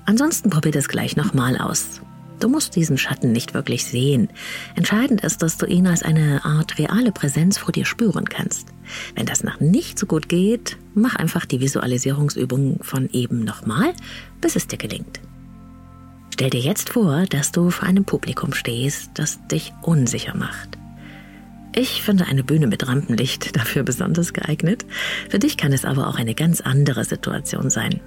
Ansonsten 0.06 0.50
probier 0.50 0.74
das 0.74 0.90
gleich 0.90 1.16
nochmal 1.16 1.58
aus. 1.58 2.02
Du 2.40 2.50
musst 2.50 2.76
diesen 2.76 2.98
Schatten 2.98 3.32
nicht 3.32 3.54
wirklich 3.54 3.86
sehen. 3.86 4.30
Entscheidend 4.76 5.22
ist, 5.22 5.42
dass 5.42 5.58
du 5.58 5.66
ihn 5.66 5.88
als 5.88 6.04
eine 6.04 6.46
Art 6.46 6.78
reale 6.78 7.12
Präsenz 7.12 7.58
vor 7.58 7.72
dir 7.72 7.86
spüren 7.86 8.26
kannst. 8.26 8.68
Wenn 9.16 9.26
das 9.26 9.44
noch 9.44 9.60
nicht 9.60 9.98
so 9.98 10.06
gut 10.06 10.30
geht, 10.30 10.78
mach 10.94 11.16
einfach 11.16 11.46
die 11.46 11.60
Visualisierungsübung 11.60 12.80
von 12.84 13.10
eben 13.12 13.44
nochmal, 13.44 13.94
bis 14.40 14.56
es 14.56 14.68
dir 14.68 14.78
gelingt. 14.78 15.20
Stell 16.34 16.52
dir 16.52 16.60
jetzt 16.60 16.90
vor, 16.90 17.26
dass 17.26 17.52
du 17.52 17.72
vor 17.72 17.88
einem 17.88 18.06
Publikum 18.06 18.54
stehst, 18.54 19.10
das 19.16 19.40
dich 19.48 19.74
unsicher 19.82 20.38
macht. 20.38 20.78
Ich 21.76 22.04
finde 22.04 22.26
eine 22.26 22.44
Bühne 22.44 22.68
mit 22.68 22.88
Rampenlicht 22.88 23.56
dafür 23.56 23.82
besonders 23.84 24.34
geeignet. 24.34 24.86
Für 25.30 25.40
dich 25.40 25.58
kann 25.58 25.74
es 25.74 25.86
aber 25.86 26.08
auch 26.08 26.18
eine 26.18 26.36
ganz 26.36 26.62
andere 26.62 27.04
Situation 27.06 27.72
sein. 27.72 28.00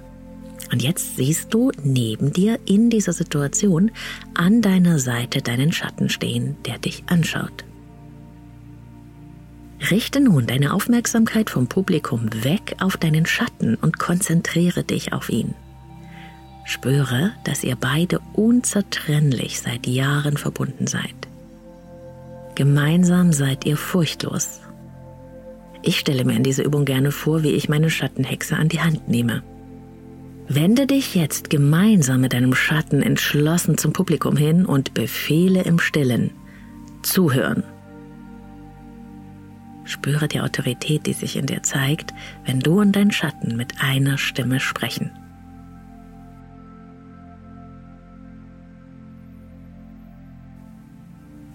Und 0.71 0.81
jetzt 0.81 1.17
siehst 1.17 1.53
du 1.53 1.71
neben 1.83 2.31
dir 2.31 2.59
in 2.65 2.89
dieser 2.89 3.13
Situation 3.13 3.91
an 4.33 4.61
deiner 4.61 4.99
Seite 4.99 5.41
deinen 5.41 5.71
Schatten 5.71 6.09
stehen, 6.09 6.55
der 6.65 6.77
dich 6.77 7.03
anschaut. 7.07 7.65
Richte 9.89 10.21
nun 10.21 10.47
deine 10.47 10.73
Aufmerksamkeit 10.73 11.49
vom 11.49 11.67
Publikum 11.67 12.29
weg 12.43 12.75
auf 12.79 12.97
deinen 12.97 13.25
Schatten 13.25 13.75
und 13.75 13.99
konzentriere 13.99 14.83
dich 14.83 15.11
auf 15.11 15.29
ihn. 15.29 15.55
Spüre, 16.65 17.31
dass 17.43 17.63
ihr 17.63 17.75
beide 17.75 18.19
unzertrennlich 18.33 19.59
seit 19.59 19.87
Jahren 19.87 20.37
verbunden 20.37 20.87
seid. 20.87 21.15
Gemeinsam 22.55 23.33
seid 23.33 23.65
ihr 23.65 23.75
furchtlos. 23.75 24.61
Ich 25.81 25.99
stelle 25.99 26.23
mir 26.23 26.35
in 26.35 26.43
dieser 26.43 26.63
Übung 26.63 26.85
gerne 26.85 27.11
vor, 27.11 27.41
wie 27.41 27.51
ich 27.51 27.67
meine 27.67 27.89
Schattenhexe 27.89 28.55
an 28.55 28.69
die 28.69 28.81
Hand 28.81 29.09
nehme. 29.09 29.41
Wende 30.53 30.85
dich 30.85 31.15
jetzt 31.15 31.49
gemeinsam 31.49 32.19
mit 32.19 32.33
deinem 32.33 32.53
Schatten 32.53 33.01
entschlossen 33.01 33.77
zum 33.77 33.93
Publikum 33.93 34.35
hin 34.35 34.65
und 34.65 34.93
befehle 34.93 35.61
im 35.61 35.79
Stillen. 35.79 36.31
Zuhören. 37.03 37.63
Spüre 39.85 40.27
die 40.27 40.41
Autorität, 40.41 41.05
die 41.05 41.13
sich 41.13 41.37
in 41.37 41.45
dir 41.45 41.63
zeigt, 41.63 42.13
wenn 42.43 42.59
du 42.59 42.81
und 42.81 42.93
dein 42.97 43.11
Schatten 43.11 43.55
mit 43.55 43.81
einer 43.81 44.17
Stimme 44.17 44.59
sprechen. 44.59 45.11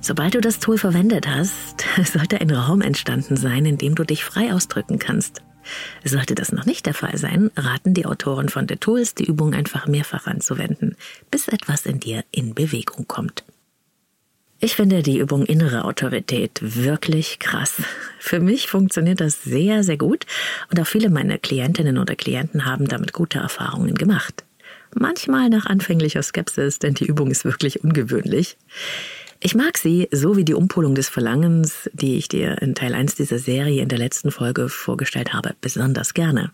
Sobald 0.00 0.34
du 0.36 0.40
das 0.40 0.58
Tool 0.58 0.78
verwendet 0.78 1.28
hast, 1.28 1.84
sollte 2.02 2.40
ein 2.40 2.50
Raum 2.50 2.80
entstanden 2.80 3.36
sein, 3.36 3.66
in 3.66 3.76
dem 3.76 3.94
du 3.94 4.04
dich 4.04 4.24
frei 4.24 4.54
ausdrücken 4.54 4.98
kannst. 4.98 5.42
Sollte 6.04 6.34
das 6.34 6.52
noch 6.52 6.66
nicht 6.66 6.86
der 6.86 6.94
Fall 6.94 7.16
sein, 7.16 7.50
raten 7.56 7.94
die 7.94 8.06
Autoren 8.06 8.48
von 8.48 8.66
The 8.68 8.76
Tools, 8.76 9.14
die 9.14 9.26
Übung 9.26 9.54
einfach 9.54 9.86
mehrfach 9.86 10.26
anzuwenden, 10.26 10.96
bis 11.30 11.48
etwas 11.48 11.86
in 11.86 12.00
dir 12.00 12.24
in 12.30 12.54
Bewegung 12.54 13.06
kommt. 13.06 13.44
Ich 14.58 14.74
finde 14.74 15.02
die 15.02 15.18
Übung 15.18 15.44
innere 15.44 15.84
Autorität 15.84 16.60
wirklich 16.62 17.38
krass. 17.38 17.74
Für 18.18 18.40
mich 18.40 18.68
funktioniert 18.68 19.20
das 19.20 19.42
sehr, 19.42 19.84
sehr 19.84 19.98
gut 19.98 20.24
und 20.70 20.80
auch 20.80 20.86
viele 20.86 21.10
meiner 21.10 21.36
Klientinnen 21.36 21.98
oder 21.98 22.16
Klienten 22.16 22.64
haben 22.64 22.88
damit 22.88 23.12
gute 23.12 23.38
Erfahrungen 23.38 23.94
gemacht. 23.94 24.44
Manchmal 24.94 25.50
nach 25.50 25.66
anfänglicher 25.66 26.22
Skepsis, 26.22 26.78
denn 26.78 26.94
die 26.94 27.04
Übung 27.04 27.30
ist 27.30 27.44
wirklich 27.44 27.84
ungewöhnlich. 27.84 28.56
Ich 29.40 29.54
mag 29.54 29.76
sie, 29.76 30.08
so 30.12 30.36
wie 30.36 30.44
die 30.44 30.54
Umpolung 30.54 30.94
des 30.94 31.08
Verlangens, 31.08 31.90
die 31.92 32.16
ich 32.16 32.28
dir 32.28 32.60
in 32.62 32.74
Teil 32.74 32.94
1 32.94 33.16
dieser 33.16 33.38
Serie 33.38 33.82
in 33.82 33.88
der 33.88 33.98
letzten 33.98 34.30
Folge 34.30 34.68
vorgestellt 34.68 35.34
habe, 35.34 35.54
besonders 35.60 36.14
gerne. 36.14 36.52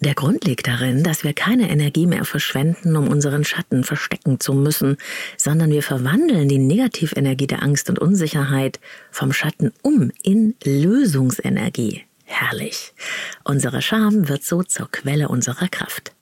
Der 0.00 0.14
Grund 0.14 0.44
liegt 0.44 0.66
darin, 0.66 1.04
dass 1.04 1.22
wir 1.22 1.32
keine 1.32 1.70
Energie 1.70 2.06
mehr 2.06 2.24
verschwenden, 2.24 2.96
um 2.96 3.08
unseren 3.08 3.44
Schatten 3.44 3.84
verstecken 3.84 4.40
zu 4.40 4.52
müssen, 4.52 4.96
sondern 5.36 5.70
wir 5.70 5.82
verwandeln 5.82 6.48
die 6.48 6.58
Negativenergie 6.58 7.46
der 7.46 7.62
Angst 7.62 7.88
und 7.88 8.00
Unsicherheit 8.00 8.80
vom 9.12 9.32
Schatten 9.32 9.72
um 9.82 10.10
in 10.22 10.56
Lösungsenergie. 10.64 12.02
Herrlich. 12.24 12.92
Unsere 13.44 13.80
Scham 13.80 14.28
wird 14.28 14.42
so 14.42 14.62
zur 14.62 14.90
Quelle 14.90 15.28
unserer 15.28 15.68
Kraft. 15.68 16.12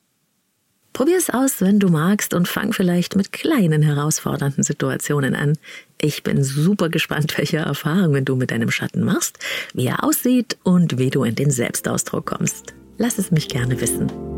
Probier 0.93 1.17
es 1.17 1.31
aus, 1.31 1.61
wenn 1.61 1.79
du 1.79 1.89
magst 1.89 2.35
und 2.35 2.49
fang 2.49 2.73
vielleicht 2.73 3.17
mit 3.17 3.33
kleinen 3.33 3.83
herausfordernden 3.83 4.63
Situationen 4.63 5.35
an. 5.35 5.55
Ich 6.01 6.23
bin 6.23 6.45
super 6.45 6.89
gespannt, 6.91 7.35
welche 7.39 7.59
Erfahrungen 7.59 8.25
du 8.25 8.37
mit 8.37 8.51
deinem 8.51 8.71
Schatten 8.71 9.03
machst, 9.03 9.39
wie 9.73 9.87
er 9.87 10.05
aussieht 10.05 10.59
und 10.63 10.99
wie 10.99 11.11
du 11.11 11.25
in 11.25 11.35
den 11.35 11.51
Selbstausdruck 11.51 12.27
kommst. 12.27 12.75
Lass 12.99 13.19
es 13.19 13.31
mich 13.31 13.49
gerne 13.49 13.81
wissen. 13.81 14.32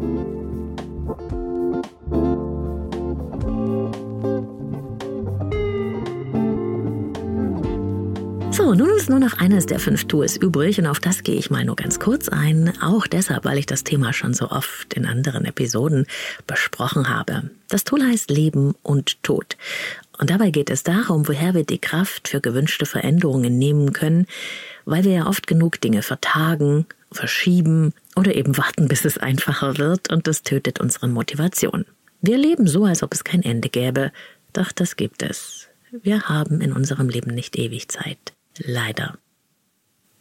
So, 8.65 8.73
nun 8.73 8.89
ist 8.97 9.11
nur 9.11 9.19
noch 9.19 9.37
eines 9.37 9.67
der 9.67 9.79
fünf 9.79 10.07
Tools 10.07 10.39
übrig 10.39 10.79
und 10.79 10.87
auf 10.87 10.99
das 10.99 11.23
gehe 11.23 11.35
ich 11.35 11.51
mal 11.51 11.67
nur 11.67 11.77
ganz 11.77 12.01
kurz 12.01 12.31
ein, 12.31 12.73
auch 12.81 13.07
deshalb, 13.07 13.45
weil 13.45 13.59
ich 13.59 13.67
das 13.67 13.85
Thema 13.85 14.15
schon 14.15 14.33
so 14.33 14.49
oft 14.49 14.95
in 14.95 15.05
anderen 15.05 15.45
Episoden 15.45 16.07
besprochen 16.47 17.11
habe. 17.11 17.51
Das 17.69 17.85
Tool 17.85 18.03
heißt 18.03 18.31
Leben 18.31 18.75
und 18.83 19.23
Tod. 19.23 19.59
Und 20.19 20.31
dabei 20.31 20.49
geht 20.49 20.71
es 20.71 20.83
darum, 20.83 21.29
woher 21.29 21.53
wir 21.53 21.65
die 21.65 21.79
Kraft 21.79 22.29
für 22.29 22.41
gewünschte 22.41 22.87
Veränderungen 22.87 23.59
nehmen 23.59 23.93
können, 23.93 24.25
weil 24.87 25.05
wir 25.05 25.13
ja 25.13 25.27
oft 25.27 25.47
genug 25.47 25.79
Dinge 25.83 26.01
vertagen, 26.01 26.87
verschieben 27.13 27.93
oder 28.17 28.35
eben 28.35 28.57
warten, 28.57 28.89
bis 28.89 29.05
es 29.05 29.19
einfacher 29.19 29.77
wird 29.77 30.11
und 30.11 30.27
das 30.27 30.43
tötet 30.43 30.81
unsere 30.81 31.09
Motivation. 31.09 31.85
Wir 32.23 32.39
leben 32.39 32.67
so, 32.67 32.87
als 32.87 33.03
ob 33.03 33.13
es 33.13 33.25
kein 33.25 33.43
Ende 33.43 33.69
gäbe, 33.69 34.11
doch 34.55 34.73
das 34.73 34.97
gibt 34.97 35.23
es. 35.23 35.69
Wir 36.03 36.31
haben 36.31 36.63
in 36.63 36.73
unserem 36.73 37.11
Leben 37.11 37.35
nicht 37.35 37.59
ewig 37.59 37.89
Zeit. 37.89 38.33
Leider. 38.59 39.19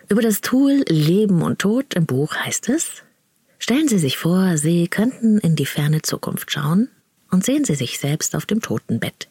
Über 0.09 0.21
das 0.21 0.41
Tool 0.41 0.83
Leben 0.87 1.41
und 1.41 1.59
Tod 1.59 1.93
im 1.93 2.05
Buch 2.05 2.35
heißt 2.35 2.69
es, 2.69 3.03
stellen 3.59 3.87
Sie 3.87 3.99
sich 3.99 4.17
vor, 4.17 4.57
Sie 4.57 4.87
könnten 4.87 5.37
in 5.37 5.55
die 5.55 5.65
ferne 5.65 6.01
Zukunft 6.01 6.51
schauen 6.51 6.89
und 7.31 7.45
sehen 7.45 7.65
Sie 7.65 7.75
sich 7.75 7.99
selbst 7.99 8.35
auf 8.35 8.45
dem 8.45 8.61
Totenbett. 8.61 9.29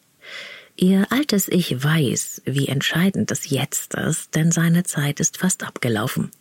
Ihr 0.75 1.11
altes 1.11 1.47
Ich 1.47 1.83
weiß, 1.83 2.41
wie 2.45 2.67
entscheidend 2.67 3.29
das 3.29 3.49
Jetzt 3.49 3.93
ist, 3.93 4.35
denn 4.35 4.51
seine 4.51 4.83
Zeit 4.83 5.19
ist 5.19 5.37
fast 5.37 5.63
abgelaufen. 5.63 6.31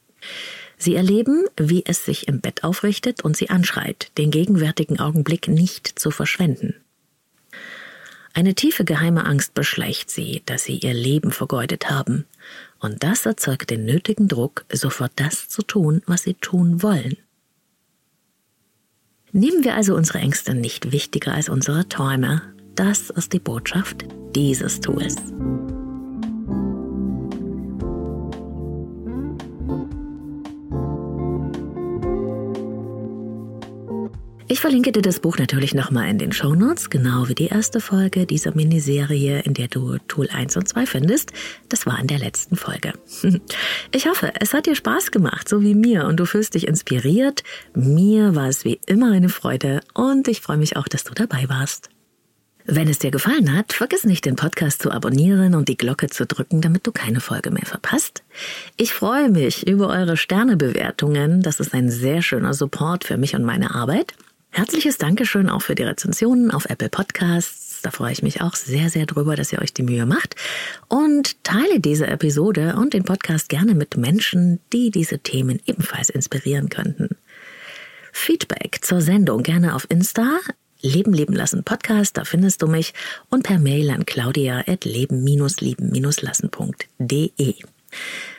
Sie 0.78 0.94
erleben, 0.94 1.44
wie 1.56 1.84
es 1.86 2.04
sich 2.04 2.26
im 2.28 2.40
Bett 2.40 2.64
aufrichtet 2.64 3.22
und 3.22 3.36
sie 3.36 3.50
anschreit, 3.50 4.10
den 4.18 4.30
gegenwärtigen 4.30 4.98
Augenblick 4.98 5.46
nicht 5.48 5.86
zu 5.86 6.10
verschwenden. 6.10 6.74
Eine 8.34 8.54
tiefe 8.54 8.84
geheime 8.84 9.26
Angst 9.26 9.54
beschleicht 9.54 10.10
sie, 10.10 10.42
dass 10.46 10.64
sie 10.64 10.78
ihr 10.78 10.94
Leben 10.94 11.32
vergeudet 11.32 11.90
haben. 11.90 12.26
Und 12.80 13.02
das 13.02 13.26
erzeugt 13.26 13.70
den 13.70 13.84
nötigen 13.84 14.26
Druck, 14.26 14.64
sofort 14.72 15.12
das 15.16 15.48
zu 15.48 15.62
tun, 15.62 16.02
was 16.06 16.22
sie 16.22 16.34
tun 16.34 16.82
wollen. 16.82 17.16
Nehmen 19.32 19.64
wir 19.64 19.74
also 19.74 19.94
unsere 19.94 20.18
Ängste 20.18 20.54
nicht 20.54 20.92
wichtiger 20.92 21.32
als 21.32 21.48
unsere 21.48 21.88
Träume. 21.88 22.42
Das 22.74 23.10
ist 23.10 23.32
die 23.32 23.38
Botschaft 23.38 24.04
dieses 24.34 24.80
Tools. 24.80 25.16
Ich 34.52 34.60
verlinke 34.60 34.92
dir 34.92 35.00
das 35.00 35.18
Buch 35.18 35.38
natürlich 35.38 35.72
nochmal 35.72 36.10
in 36.10 36.18
den 36.18 36.30
Show 36.30 36.54
Notes, 36.54 36.90
genau 36.90 37.26
wie 37.26 37.34
die 37.34 37.46
erste 37.46 37.80
Folge 37.80 38.26
dieser 38.26 38.54
Miniserie, 38.54 39.40
in 39.40 39.54
der 39.54 39.66
du 39.66 39.96
Tool 40.08 40.28
1 40.28 40.58
und 40.58 40.68
2 40.68 40.84
findest. 40.84 41.32
Das 41.70 41.86
war 41.86 41.98
in 41.98 42.06
der 42.06 42.18
letzten 42.18 42.56
Folge. 42.56 42.92
Ich 43.92 44.06
hoffe, 44.06 44.30
es 44.40 44.52
hat 44.52 44.66
dir 44.66 44.74
Spaß 44.74 45.10
gemacht, 45.10 45.48
so 45.48 45.62
wie 45.62 45.74
mir, 45.74 46.04
und 46.04 46.20
du 46.20 46.26
fühlst 46.26 46.52
dich 46.52 46.68
inspiriert. 46.68 47.42
Mir 47.74 48.34
war 48.34 48.48
es 48.48 48.66
wie 48.66 48.78
immer 48.84 49.12
eine 49.12 49.30
Freude 49.30 49.80
und 49.94 50.28
ich 50.28 50.42
freue 50.42 50.58
mich 50.58 50.76
auch, 50.76 50.86
dass 50.86 51.04
du 51.04 51.14
dabei 51.14 51.48
warst. 51.48 51.88
Wenn 52.66 52.88
es 52.88 52.98
dir 52.98 53.10
gefallen 53.10 53.56
hat, 53.56 53.72
vergiss 53.72 54.04
nicht, 54.04 54.26
den 54.26 54.36
Podcast 54.36 54.82
zu 54.82 54.90
abonnieren 54.90 55.54
und 55.54 55.68
die 55.68 55.78
Glocke 55.78 56.08
zu 56.08 56.26
drücken, 56.26 56.60
damit 56.60 56.86
du 56.86 56.92
keine 56.92 57.20
Folge 57.20 57.50
mehr 57.50 57.64
verpasst. 57.64 58.22
Ich 58.76 58.92
freue 58.92 59.30
mich 59.30 59.66
über 59.66 59.88
eure 59.88 60.18
Sternebewertungen. 60.18 61.40
Das 61.40 61.58
ist 61.58 61.72
ein 61.72 61.88
sehr 61.90 62.20
schöner 62.20 62.52
Support 62.52 63.04
für 63.04 63.16
mich 63.16 63.34
und 63.34 63.44
meine 63.44 63.74
Arbeit. 63.74 64.14
Herzliches 64.52 64.98
Dankeschön 64.98 65.48
auch 65.48 65.62
für 65.62 65.74
die 65.74 65.82
Rezensionen 65.82 66.50
auf 66.50 66.66
Apple 66.66 66.88
Podcasts. 66.88 67.80
Da 67.82 67.90
freue 67.90 68.12
ich 68.12 68.22
mich 68.22 68.42
auch 68.42 68.54
sehr, 68.54 68.90
sehr 68.90 69.06
drüber, 69.06 69.34
dass 69.34 69.52
ihr 69.52 69.60
euch 69.60 69.74
die 69.74 69.82
Mühe 69.82 70.06
macht. 70.06 70.36
Und 70.88 71.42
teile 71.42 71.80
diese 71.80 72.06
Episode 72.06 72.76
und 72.76 72.94
den 72.94 73.02
Podcast 73.02 73.48
gerne 73.48 73.74
mit 73.74 73.96
Menschen, 73.96 74.60
die 74.72 74.90
diese 74.90 75.18
Themen 75.18 75.60
ebenfalls 75.66 76.10
inspirieren 76.10 76.68
könnten. 76.68 77.16
Feedback 78.12 78.78
zur 78.82 79.00
Sendung 79.00 79.42
gerne 79.42 79.74
auf 79.74 79.90
Insta 79.90 80.38
Leben 80.82 81.14
leben 81.14 81.34
lassen 81.34 81.64
Podcast, 81.64 82.16
da 82.16 82.24
findest 82.24 82.60
du 82.60 82.66
mich 82.66 82.92
und 83.30 83.44
per 83.44 83.60
Mail 83.60 83.88
an 83.90 84.04
claudia 84.04 84.64
at 84.66 84.84
leben-lieben-lassen.de. 84.84 87.54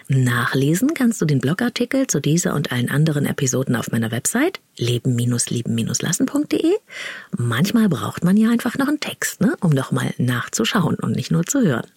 Nachlesen 0.07 0.93
kannst 0.93 1.21
du 1.21 1.25
den 1.25 1.39
Blogartikel 1.39 2.07
zu 2.07 2.19
dieser 2.19 2.53
und 2.55 2.71
allen 2.71 2.89
anderen 2.89 3.25
Episoden 3.25 3.75
auf 3.75 3.91
meiner 3.91 4.11
Website 4.11 4.59
leben-lieben-lassen.de. 4.77 6.73
Manchmal 7.37 7.89
braucht 7.89 8.23
man 8.23 8.37
ja 8.37 8.49
einfach 8.49 8.77
noch 8.77 8.87
einen 8.87 8.99
Text, 8.99 9.41
ne, 9.41 9.55
um 9.61 9.71
nochmal 9.71 10.13
nachzuschauen 10.17 10.95
und 10.95 11.15
nicht 11.15 11.31
nur 11.31 11.45
zu 11.45 11.61
hören. 11.61 11.87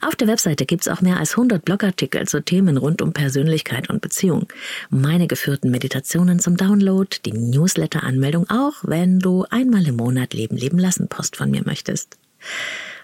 Auf 0.00 0.16
der 0.16 0.28
Webseite 0.28 0.66
gibt's 0.66 0.88
auch 0.88 1.00
mehr 1.00 1.18
als 1.18 1.32
100 1.32 1.64
Blogartikel 1.64 2.26
zu 2.28 2.42
Themen 2.42 2.76
rund 2.76 3.02
um 3.02 3.12
Persönlichkeit 3.12 3.90
und 3.90 4.00
Beziehung. 4.00 4.46
Meine 4.90 5.26
geführten 5.26 5.70
Meditationen 5.70 6.38
zum 6.38 6.56
Download, 6.56 7.16
die 7.24 7.32
Newsletter-Anmeldung 7.32 8.48
auch, 8.48 8.74
wenn 8.82 9.18
du 9.18 9.44
einmal 9.50 9.86
im 9.86 9.96
Monat 9.96 10.34
Leben 10.34 10.56
leben 10.56 10.78
lassen 10.78 11.08
Post 11.08 11.36
von 11.36 11.50
mir 11.50 11.62
möchtest. 11.64 12.16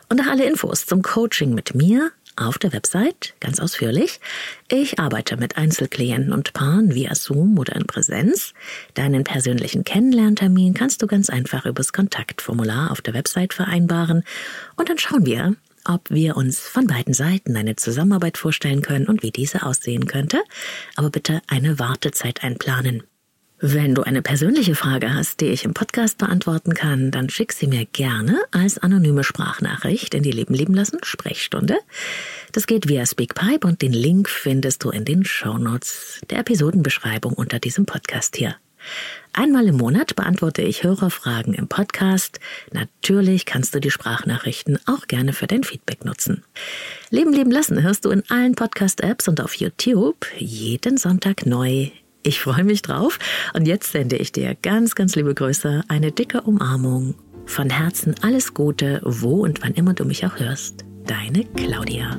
Und 0.09 0.21
auch 0.21 0.27
alle 0.27 0.45
Infos 0.45 0.87
zum 0.87 1.03
Coaching 1.03 1.55
mit 1.55 1.75
mir 1.75 2.11
auf 2.37 2.59
der 2.59 2.73
Website 2.73 3.35
ganz 3.41 3.61
ausführlich. 3.61 4.21
Ich 4.69 4.99
arbeite 4.99 5.37
mit 5.37 5.57
Einzelklienten 5.57 6.33
und 6.33 6.53
Paaren 6.53 6.95
via 6.95 7.15
Zoom 7.15 7.59
oder 7.59 7.77
in 7.77 7.87
Präsenz. 7.87 8.55
Deinen 8.95 9.25
persönlichen 9.25 9.85
Kennenlerntermin 9.85 10.75
kannst 10.75 11.03
du 11.03 11.07
ganz 11.07 11.31
einfach 11.31 11.67
übers 11.67 11.93
Kontaktformular 11.93 12.91
auf 12.91 13.01
der 13.01 13.15
Website 13.15 13.55
vereinbaren 13.55 14.25
und 14.77 14.89
dann 14.89 14.99
schauen 14.99 15.27
wir, 15.27 15.57
ob 15.85 16.11
wir 16.11 16.37
uns 16.37 16.61
von 16.61 16.87
beiden 16.87 17.15
Seiten 17.15 17.57
eine 17.57 17.77
Zusammenarbeit 17.77 18.39
vorstellen 18.39 18.83
können 18.83 19.07
und 19.07 19.23
wie 19.23 19.31
diese 19.31 19.65
aussehen 19.65 20.07
könnte. 20.07 20.43
Aber 20.97 21.11
bitte 21.11 21.41
eine 21.49 21.79
Wartezeit 21.79 22.45
einplanen. 22.45 23.03
Wenn 23.63 23.95
du 23.95 24.03
eine 24.03 24.23
persönliche 24.23 24.75
Frage 24.75 25.13
hast, 25.13 25.43
die 25.43 25.49
ich 25.49 25.67
im 25.67 25.75
Podcast 25.75 26.17
beantworten 26.17 26.73
kann, 26.73 27.11
dann 27.11 27.29
schick 27.29 27.53
sie 27.53 27.67
mir 27.67 27.85
gerne 27.85 28.41
als 28.53 28.79
anonyme 28.79 29.23
Sprachnachricht 29.23 30.15
in 30.15 30.23
die 30.23 30.31
Leben 30.31 30.55
leben 30.55 30.73
lassen 30.73 30.99
Sprechstunde. 31.03 31.77
Das 32.53 32.67
geht 32.67 32.89
via 32.89 33.05
Speakpipe 33.05 33.67
und 33.67 33.83
den 33.83 33.93
Link 33.93 34.31
findest 34.31 34.83
du 34.83 34.89
in 34.89 35.05
den 35.05 35.27
Shownotes 35.27 36.23
der 36.31 36.39
Episodenbeschreibung 36.39 37.35
unter 37.35 37.59
diesem 37.59 37.85
Podcast 37.85 38.37
hier. 38.37 38.57
Einmal 39.35 39.69
im 39.69 39.77
Monat 39.77 40.17
beantworte 40.17 40.63
ich 40.63 40.83
Hörerfragen 40.83 41.53
im 41.53 41.69
Podcast. 41.69 42.41
Natürlich 42.73 43.45
kannst 43.45 43.75
du 43.75 43.79
die 43.79 43.91
Sprachnachrichten 43.91 44.79
auch 44.87 45.07
gerne 45.07 45.35
für 45.35 45.47
dein 45.47 45.65
Feedback 45.65 46.07
nutzen. 46.07 46.45
Leben 47.11 47.35
leben 47.35 47.51
lassen 47.51 47.83
hörst 47.83 48.07
du 48.07 48.11
in 48.11 48.23
allen 48.31 48.55
Podcast-Apps 48.55 49.29
und 49.29 49.43
auf 49.43 49.53
YouTube 49.53 50.27
jeden 50.39 50.97
Sonntag 50.97 51.45
neu 51.45 51.91
ich 52.23 52.41
freue 52.41 52.65
mich 52.65 52.83
drauf 52.83 53.19
und 53.55 53.67
jetzt 53.67 53.93
sende 53.93 54.17
ich 54.17 54.33
dir 54.33 54.55
ganz, 54.55 54.95
ganz 54.95 55.17
liebe 55.17 55.35
Grüße, 55.35 55.85
eine 55.89 56.13
dicke 56.13 56.43
Umarmung. 56.43 57.15
Von 57.47 57.71
Herzen 57.71 58.15
alles 58.23 58.55
Gute, 58.55 59.01
wo 59.05 59.43
und 59.43 59.63
wann 59.63 59.75
immer 59.75 59.95
du 59.95 60.05
mich 60.05 60.27
auch 60.27 60.39
hörst. 60.39 60.85
Deine 61.07 61.45
Claudia. 61.57 62.19